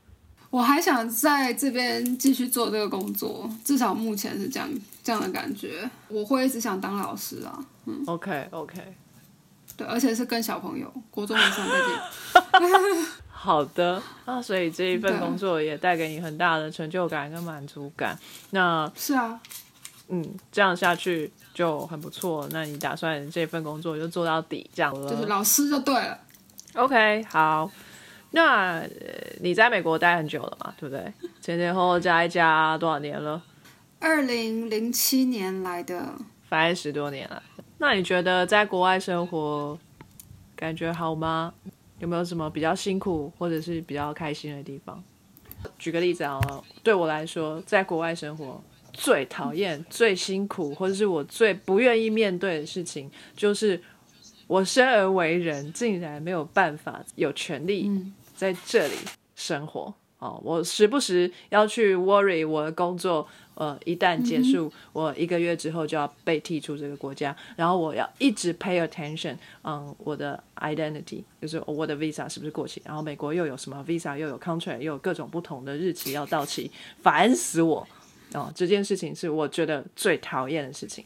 [0.50, 4.70] 我还想在这边继续做这个工作，至少目前是这样
[5.04, 5.90] 这样的感觉。
[6.10, 8.78] 我会一直想当老师啊，嗯 OK OK，
[9.78, 13.06] 对，而且是跟小朋友，国中以上再见。
[13.30, 18.18] 好的，那所以这一份工作也带给你很大的成就感跟满足感。
[18.52, 19.40] 那是啊，
[20.12, 22.48] 嗯，这样下去就很不错。
[22.52, 25.10] 那你打算这份工作就做到底，这样了？
[25.10, 26.20] 就是老师就对了。
[26.76, 27.72] OK，好。
[28.34, 28.88] 那、呃
[29.42, 31.12] 你在美国待很久了嘛，对不对？
[31.42, 33.42] 前前后后加一加多少年了？
[34.00, 36.14] 二零零七年来的，
[36.48, 37.42] 反正十多年了。
[37.80, 39.78] 那你觉得在国外生活
[40.56, 41.54] 感觉好吗？
[42.00, 45.04] 有没有什么比较辛苦或者是比较开心的地方？
[45.78, 46.40] 举个例子啊，
[46.84, 48.62] 对我来说，在国外生活
[48.94, 53.82] 最讨厌、 最辛苦，或者是我最不愿意面对的事情，就是
[54.48, 58.94] 我生而为人，竟然没有办法有权利嗯，在这里
[59.36, 59.94] 生活。
[60.20, 76.70] 哦，我时不时要去 worry 我的工作，呃，一旦结束，我一个月之后就要被踢出这个国家，然后我要一直 pay attention，嗯，我的 identity 就是我的 visa 是不是过期，然后美国又有什么 visa，又有 contract，又有各种不同的日期要到期，
[77.02, 77.88] 烦死我！
[78.34, 81.06] 哦，这件事情是我觉得最讨厌的事情。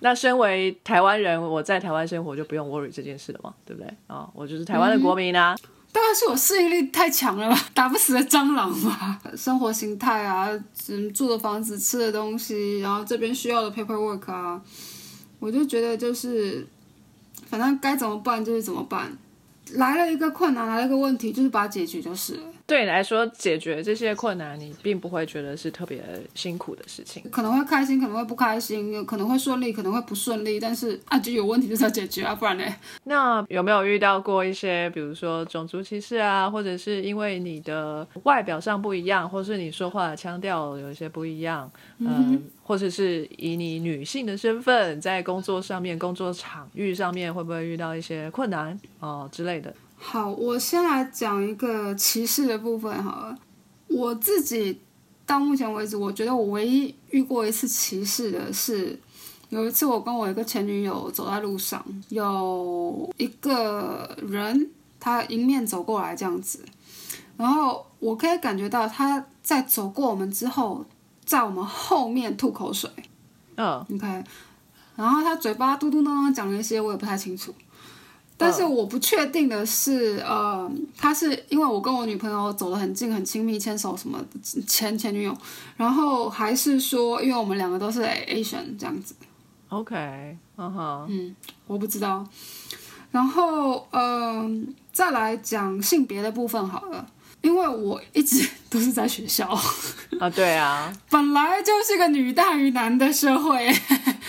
[0.00, 3.90] 那身为台湾人，我在台湾生活就不用 worry 这件事了嘛，对不对？
[4.06, 5.56] 啊、我就是台湾的国民啊。
[5.92, 9.20] 当然是我适应力太强了吧， 打不死的蟑螂嘛。
[9.36, 10.50] 生活形态啊，
[10.88, 14.60] 嗯，住的房子、吃的东西，然后这边需要的 paperwork 啊，
[15.38, 16.66] 我就觉得就是，
[17.46, 19.16] 反正该怎么办就是怎么办。
[19.74, 22.42] 来了一个困难，来了一个问题，就是把它解决就是了。
[22.66, 26.02] 对你来说，解决这些困难，你并不会觉得是特别
[26.34, 27.22] 辛苦的事情。
[27.30, 32.64] 可能会开心，可能会不开心，有可能会顺利，可能会不顺利，但是啊，就有问题就是要解决啊，不然呢？
[33.04, 49.74] 那有没有遇到过一些，比如说种族歧视啊，或者是因为你的外表上不一样，或是你说话的腔调有一些不一样，嗯，或者是以你女性的身份在工作上面、工作场域上面，会不会遇到一些困难哦、之类的？
[50.06, 53.36] 好，我先来讲一个歧视的部分好了。
[53.88, 54.78] 我自己
[55.24, 58.96] 到目前为止，我觉得我唯一遇过一次歧视的是，
[59.48, 66.60] 有一次我跟我一个前女友走在路上，有一个人他迎面走过来这样子，
[67.36, 70.84] 然后我可以感觉到他在走过我们之后，
[71.24, 72.88] 在我们后面吐口水。
[73.56, 74.24] 嗯，OK，
[74.96, 77.52] 然后他嘴巴嘟嘟囔囔讲了一些，我也不太清楚。
[78.36, 84.18] 但是我不确定的是，呃，他是因为我跟我女朋友走得很近、很亲密，牵手什么
[84.66, 85.36] 前前女友，
[85.76, 89.14] 然后还是说，因为我们两个都是 Asian 这样子
[89.68, 92.26] ，OK，嗯哼，嗯我不知道。
[93.12, 97.06] 然后，嗯、再来讲性别的部分好了，
[97.44, 99.46] 因为我一直都是在学校，
[100.18, 103.70] 啊，对啊，本来就是个女大于男的社会。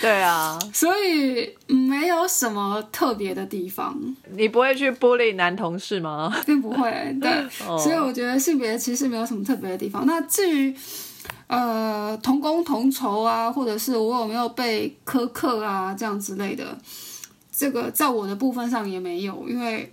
[0.02, 3.98] 对啊， 所以没有什么特别的地方，
[4.32, 6.30] 你不会去 bully 男同事吗？
[6.44, 6.90] 并不会。
[7.18, 7.30] 对，
[7.66, 10.04] 哦所以我觉得性别歧视没有什么特别的地方。
[10.06, 10.76] 那至于
[11.46, 16.76] 呃同工同酬啊，或者是我有没有被苛刻啊这样之类的，
[17.50, 19.90] 这个在我的部分上也没有，因为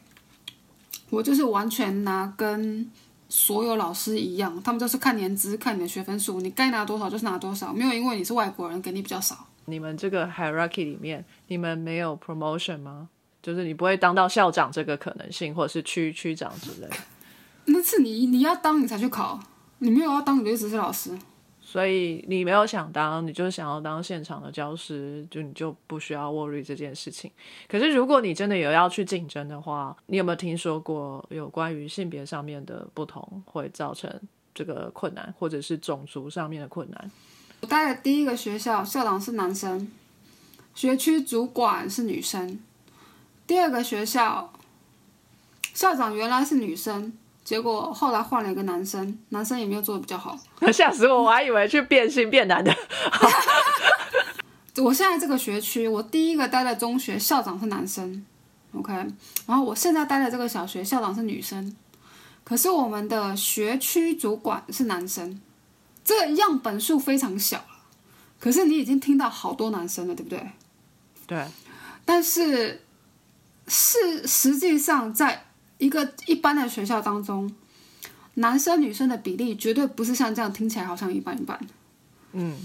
[1.09, 2.91] 我就是完全拿跟。
[3.35, 9.47] 所有老师一样，他们就是看年资、看你的学分数，你该拿多少就是拿多少，没有因为你是外国人给你比较少。
[9.65, 13.09] 你们这个 hierarchy 里面，你们没有 promotion 吗？
[13.41, 16.95] 就是你不会当到校长这个可能性，或者是区区长之类的。
[17.65, 19.39] 那是你你要当你才去考，
[19.79, 21.17] 你没有要当你就只是老师。
[21.73, 27.31] 所以你没有想当，你就想要当现场的教师，就你就不需要 worry 这件事情。
[27.67, 34.07] 可是如果你真的有要去竞争的话，你有没有听说过有关于性别上面的不同会造成
[34.53, 37.11] 这个困难，或者是种族上面的困难？
[37.61, 39.91] 我待的第一个学校，校长是男生，
[40.75, 42.59] 学区主管是女生。
[43.47, 44.53] 第二个学校，
[45.73, 50.37] 校长原来是女生，结果后来换了一个男生，男生也没有做的比较好。
[50.71, 51.23] 吓死我！
[51.23, 52.73] 我还以为去变性变男的。
[54.77, 58.25] 我现在这个学区，我第一个待的中学校长是男生
[58.75, 58.91] ，OK，
[59.45, 61.75] 然后我现在待的这个小学校长是女生，
[62.43, 65.39] 可是我们的学区主管是男生，
[66.03, 67.63] 这个样本数非常小
[68.39, 70.49] 可是你已经听到好多男生了，对不对？
[71.27, 71.45] 对，
[72.03, 72.81] 但是
[73.67, 75.45] 是实际上在
[75.77, 77.51] 一个一般的学校当中，
[78.35, 81.59] 男生女生的比例绝对不是像这样听起来好像一般一般。
[82.31, 82.57] 嗯，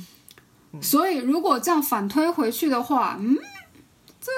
[0.81, 3.37] 所以如果这样反推回去的话，嗯，
[4.21, 4.31] 这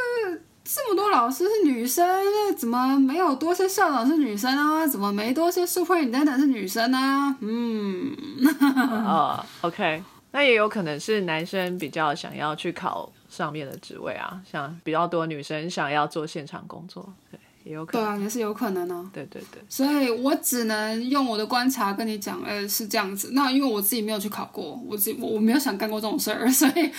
[0.65, 4.87] 这么多老师是女生，那怎么没有多些校长是女生啊？
[4.87, 7.37] 怎么没多些 superintendent 是女生啊？
[7.41, 8.17] 嗯，
[9.05, 18.07] 哦，OK，那也有可能是男生比较想要去考上面的职位啊，像比较多女生想要做现场工作，对，也有可能。
[18.07, 23.31] 对啊，也是有可能呢、对对对，所以我只能用我的观察跟你讲，呃，是这样子。
[23.33, 26.91] 那因为我自己没有去考过，我自己我我没有想干过这种事儿，所以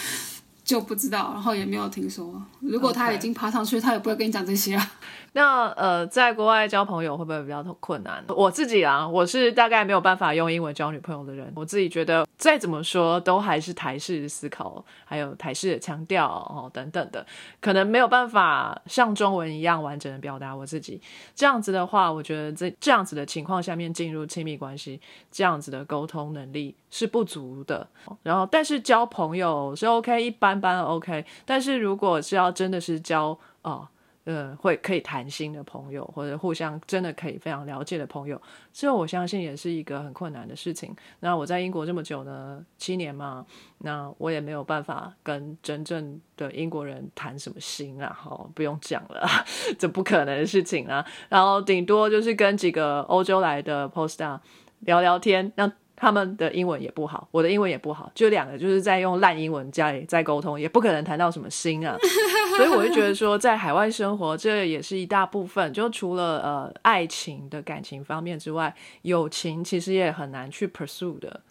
[0.72, 2.42] 就不知道，然后也没有听说。
[2.62, 4.92] 如果他已经爬上去，他也不会跟你讲这些啊。
[5.34, 8.24] 那呃，在国外交朋友会不会比较困难？
[8.30, 11.52] 我自己啊，我是大概没有办法用英文交女朋友的人。
[11.56, 17.26] 我自己觉得再怎么说，都还是台式思考，还有台式的腔调哦等等的，
[17.60, 21.02] 可能没有办法像中文一样完整的表达我自己。
[21.36, 27.88] 这样子的话，我觉得这这样子的情况下面进入亲密关系，这样子的沟通能力是不足的。
[28.22, 31.26] 然后，但是交朋友是 OK，一般般 OK。
[31.46, 33.88] 但是如果是要真的是交哦。
[34.24, 38.40] 呃，会可以谈心的朋友，或者互相真的可以非常了解的朋友，
[38.72, 40.96] 这我相信也是一个很困难的事情。
[41.22, 43.44] 那我在英国这么久呢，七年嘛，
[43.80, 49.28] 那我也没有办法跟真正的英国人谈什么心啊，好，不用讲了，
[49.80, 51.04] 这不可能的事情啊。
[51.28, 54.40] 然后顶多就是跟几个欧洲来的 poster
[54.82, 61.96] 聊聊天，那他们的英文也不好，我的英文也不好，就两个就是在用烂英文在在沟通，也不可能谈到什么心啊。
[62.58, 65.72] 所以我就觉得说，在海外生活，这也是一大部分。
[65.72, 71.42] 就除了呃爱情的感情方面之外，友情其实也很难去 pursue 的。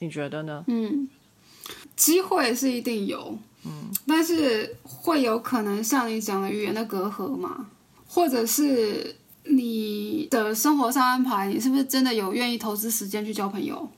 [0.00, 0.64] 你觉得呢？
[0.66, 1.08] 嗯，
[1.94, 7.66] 机会是一定有，嗯，但是会有可能像你讲的语言的隔阂嘛，
[8.08, 13.88] 或者是你的生活上安排，你是不是真的有愿意投资时间去交朋友？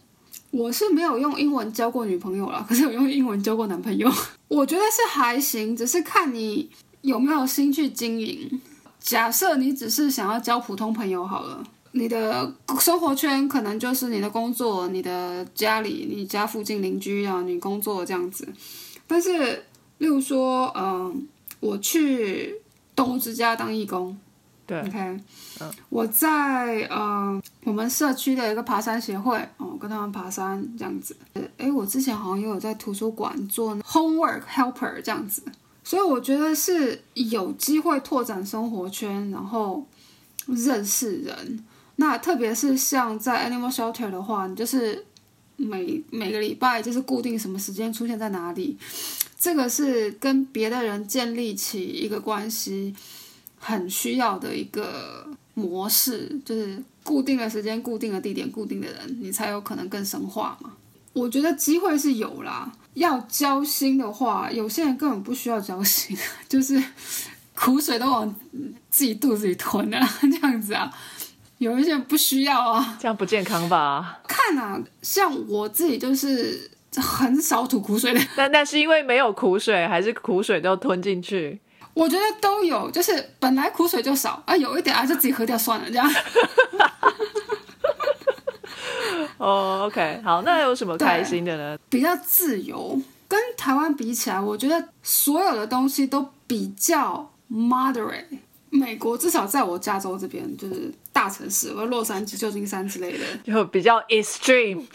[0.53, 4.09] 我是没有用英文交过女朋友啦，可是有用英文交过男朋友。
[4.48, 6.68] 我觉得是还行，只是看你
[7.00, 8.61] 有没有心去经营。
[9.00, 18.46] 假设你只是想要交普通朋友好了，你的生活圈可能就是你的工作、你的家里、你家附近邻居啊，你工作这样子。
[19.07, 19.64] 但是，
[19.98, 21.26] 例如说，嗯，
[21.61, 22.55] 我去
[22.94, 24.16] 动物之家当义工。
[24.64, 25.20] 对，OK，
[25.88, 31.16] 我在呃我们社区的一个爬山协会哦，跟他们爬山这样子。
[31.58, 35.42] 哎，我之前好像也有在图书馆做 homework helper 这样子，
[35.82, 39.84] 所以我觉得是有机会拓展生活圈，然后
[40.46, 41.64] 认识人。
[41.96, 45.04] 那特别是像在 animal shelter 的话，你就是
[45.56, 48.78] 每每个礼拜就是固定什么时间出现在哪里，
[49.38, 52.94] 这个是跟别的人建立起一个关系。
[53.64, 60.72] 很需要的一个模式，就是固定的时间、固定的地点、固定的人，你才有可能更深化嘛。
[61.12, 66.16] 我觉得机会是有啦，要交心的话，有些人根本不需要交心，
[66.48, 66.82] 就是
[67.54, 68.34] 苦水都往
[68.90, 70.92] 自己肚子里吞啊，这样子啊。
[71.58, 74.20] 有一些人不需要啊，这样不健康吧？
[74.26, 81.60] 看啊，像我自己就是很少吐苦水的，但那是因为没有苦水，还是苦水都吞进去。
[81.95, 86.11] 我觉得都有，就是本来苦水就少啊，有一点啊就自己喝掉算了，这样。
[89.38, 91.76] 哦，OK，好，那有什么开心的呢？
[91.88, 98.38] 比较自由，跟台湾比起来，我觉得所有的东西都比较 moderate。
[98.70, 104.86] 美国至少在我加州这边，就是大城市，或洛杉矶、旧金山之类的， 就比较 extreme。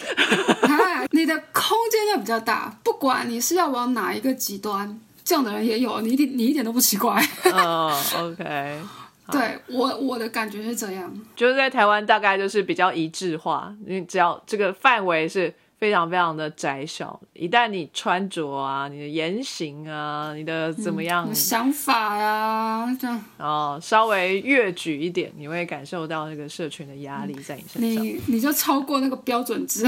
[1.12, 5.00] 你的空间就比较大，不管你是要往哪一个极端。
[5.28, 7.22] 这样的人也有，你一点你一点都不奇怪。
[7.44, 8.80] 嗯，OK，
[9.30, 29.86] 对我我的感觉是这样，就是在台湾大概就是比较一致化，你只要这个范围是非常非常的窄小，一旦你穿着啊、你的言行啊、你的怎么样想法呀这样，哦，稍微越举一点，你会感受到那个社群的压力在你身上，你你就超过那个标准值，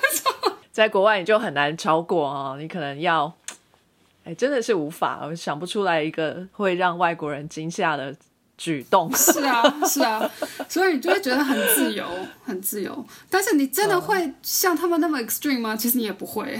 [0.70, 3.32] 在国外你就很难超过啊，你可能要。
[4.26, 8.12] 哎，真的是无法，我想不出来一个会让外国人惊吓的
[8.58, 9.08] 举动。
[9.14, 10.28] 是啊，是啊，
[10.68, 12.04] 所以你就会觉得很自由，
[12.44, 13.06] 很自由。
[13.30, 15.76] 但是你真的会像他们那么 extreme 吗？
[15.76, 16.58] 其实你也不会。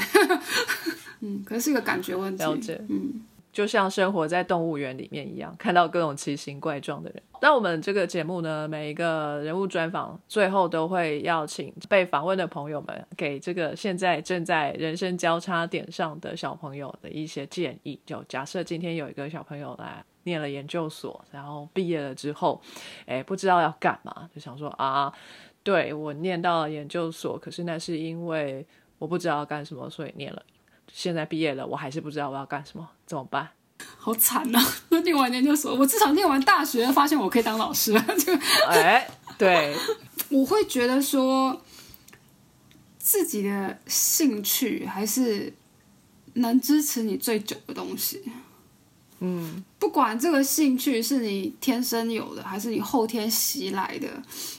[1.21, 2.45] 嗯，可能是一个感觉问题。
[2.45, 3.21] 了解，嗯。
[3.57, 7.23] 就像生活在动物园里面一样，看到各种奇形怪状的人。
[7.41, 17.99] 那我们这个节目呢，每一个人物专访最后都会邀请被访问的朋友们，给这个现在正在人生交叉点上的小朋友的一些建议。
[18.05, 22.61] 就假设今天有一个小朋友来念了研究所，然后毕业了之后，
[23.07, 25.11] 哎，不知道要干嘛，就想说啊，
[25.63, 28.67] 对我念到了研究所，可是那是因为
[28.99, 30.43] 我不知道要干什么，所以念了。
[30.93, 33.49] 现在毕业了，我还是不知道我要干什么，怎么办？
[33.99, 34.59] 好惨呐！
[34.89, 38.01] 那念完研究所，我至少念完大学，发现我可以当老师了。
[38.19, 38.33] 就
[38.69, 39.07] 哎，
[39.37, 39.77] 对，
[40.31, 41.61] 我会觉得说，
[42.99, 45.53] 自己的兴趣还是
[46.35, 48.23] 能支持你最久的东西。
[49.21, 54.09] 嗯，不管这个兴趣是你天生有的，还是你后天习来的，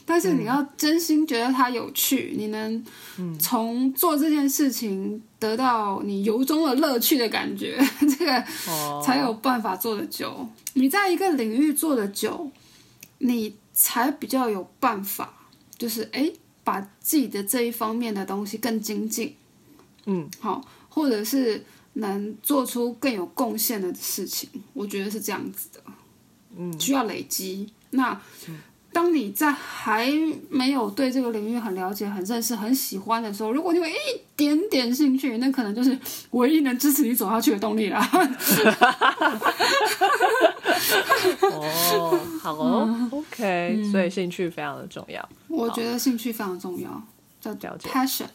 [0.04, 2.84] 但是你要真心觉得它有趣，你能
[3.38, 7.78] 从做这件事情得到你由衷的乐趣的感觉，
[8.18, 8.44] 这个
[9.04, 10.48] 才有办法做的久。
[10.72, 12.50] 你在一个领域做的久，
[13.18, 15.32] 你才比较有办法，
[15.78, 16.28] 就是哎，
[16.64, 19.36] 把自己的这一方面的东西更精进。
[20.06, 21.64] 嗯，好，或者是。
[21.94, 25.80] 能做出更有贡献的事情，我觉得是这样子的。
[26.56, 27.72] 嗯，需要累积。
[27.90, 28.20] 那
[28.90, 30.10] 当你在还
[30.48, 33.92] 没有对这个领域很了解、很认识、很喜欢的时候，如果你有一
[34.34, 35.96] 点点兴趣，那可能就是
[36.30, 38.00] 唯一能支持你走下去的动力了。
[41.42, 43.82] 哦，好哦， OK。
[43.92, 45.28] 所以兴趣非常的重要。
[45.48, 47.02] 我觉得兴趣非常重要，
[47.40, 48.26] 叫 passion。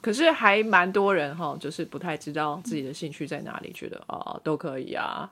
[0.00, 5.28] 可是还蛮多人哈，就是不太知道自己的兴趣在哪里，觉得啊都可以啊，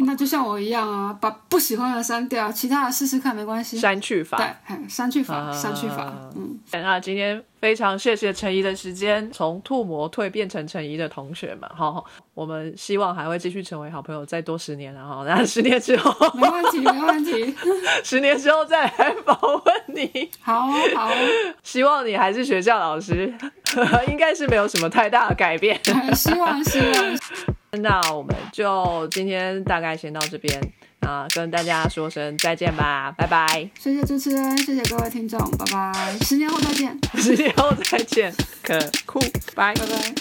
[0.00, 3.78] 那就像我一样啊，把不喜欢的删掉，其他的试试看没关系。
[3.78, 6.58] 删去法，对，删去法，删去法，嗯。
[6.72, 12.04] 那今天非常谢谢陈怡的时间，从兔魔蜕变成陈怡的同学们，好，
[12.34, 17.54] 我们希望还会继续成为好朋友，再多十年了哈，那十年之后 没问题，没问题，
[18.04, 21.10] 十年之后再来访问你，好好，
[21.62, 23.34] 希望你还是学校老师。
[24.08, 25.78] 应该是没有什么太大的改变，
[26.14, 27.18] 希望希望。
[27.82, 30.58] 那我们就今天大概先到这边。
[31.00, 39.20] 啊，跟大家说声再见吧，拜拜，谢谢主持人，谢谢各位听众，拜拜，十年后再见，十年后再见，可酷，
[39.54, 40.14] 拜拜拜。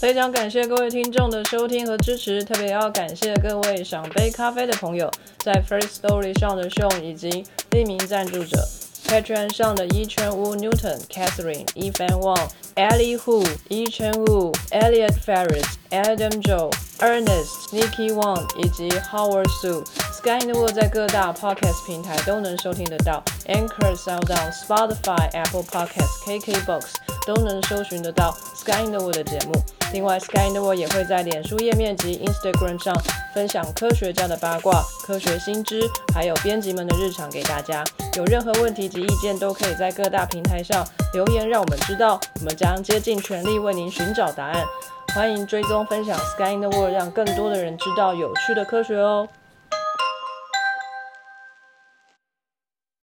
[0.00, 8.66] 非常感谢各位听众的收听和支持，特别要感谢各位赏杯咖啡的朋友，在 First Story 上的 Sean 以及匿名赞助者。
[9.06, 16.70] Patreon 上的伊圈乌 Newton、Catherine、Evan Wang、Ellie Hu、伊圈乌、Elliot Ferris、Adam Joe、
[17.00, 19.84] Ernest、Nikki Wang 以及 Howard Su。
[20.12, 26.82] Sky in the World 在各大 Podcast 平台都能收听得到，Anchor、SoundOn、Spotify、Apple Podcasts、KKBox
[27.26, 29.54] 都能搜寻得到 Sky in the World 的节目。
[29.92, 32.94] 另外，Sky in the World 也会在脸书页面及 Instagram 上
[33.34, 35.80] 分享科学家的八卦、科学新知，
[36.14, 37.82] 还有编辑们的日常给大家。
[38.16, 44.64] 有任何问题及意见，都可以在各大平台上留言，让我们知道，我们将竭尽全力为您寻找答案。
[45.12, 49.28] 欢迎追踪分享 Sky in the World，让更多的人知道有趣的科学哦。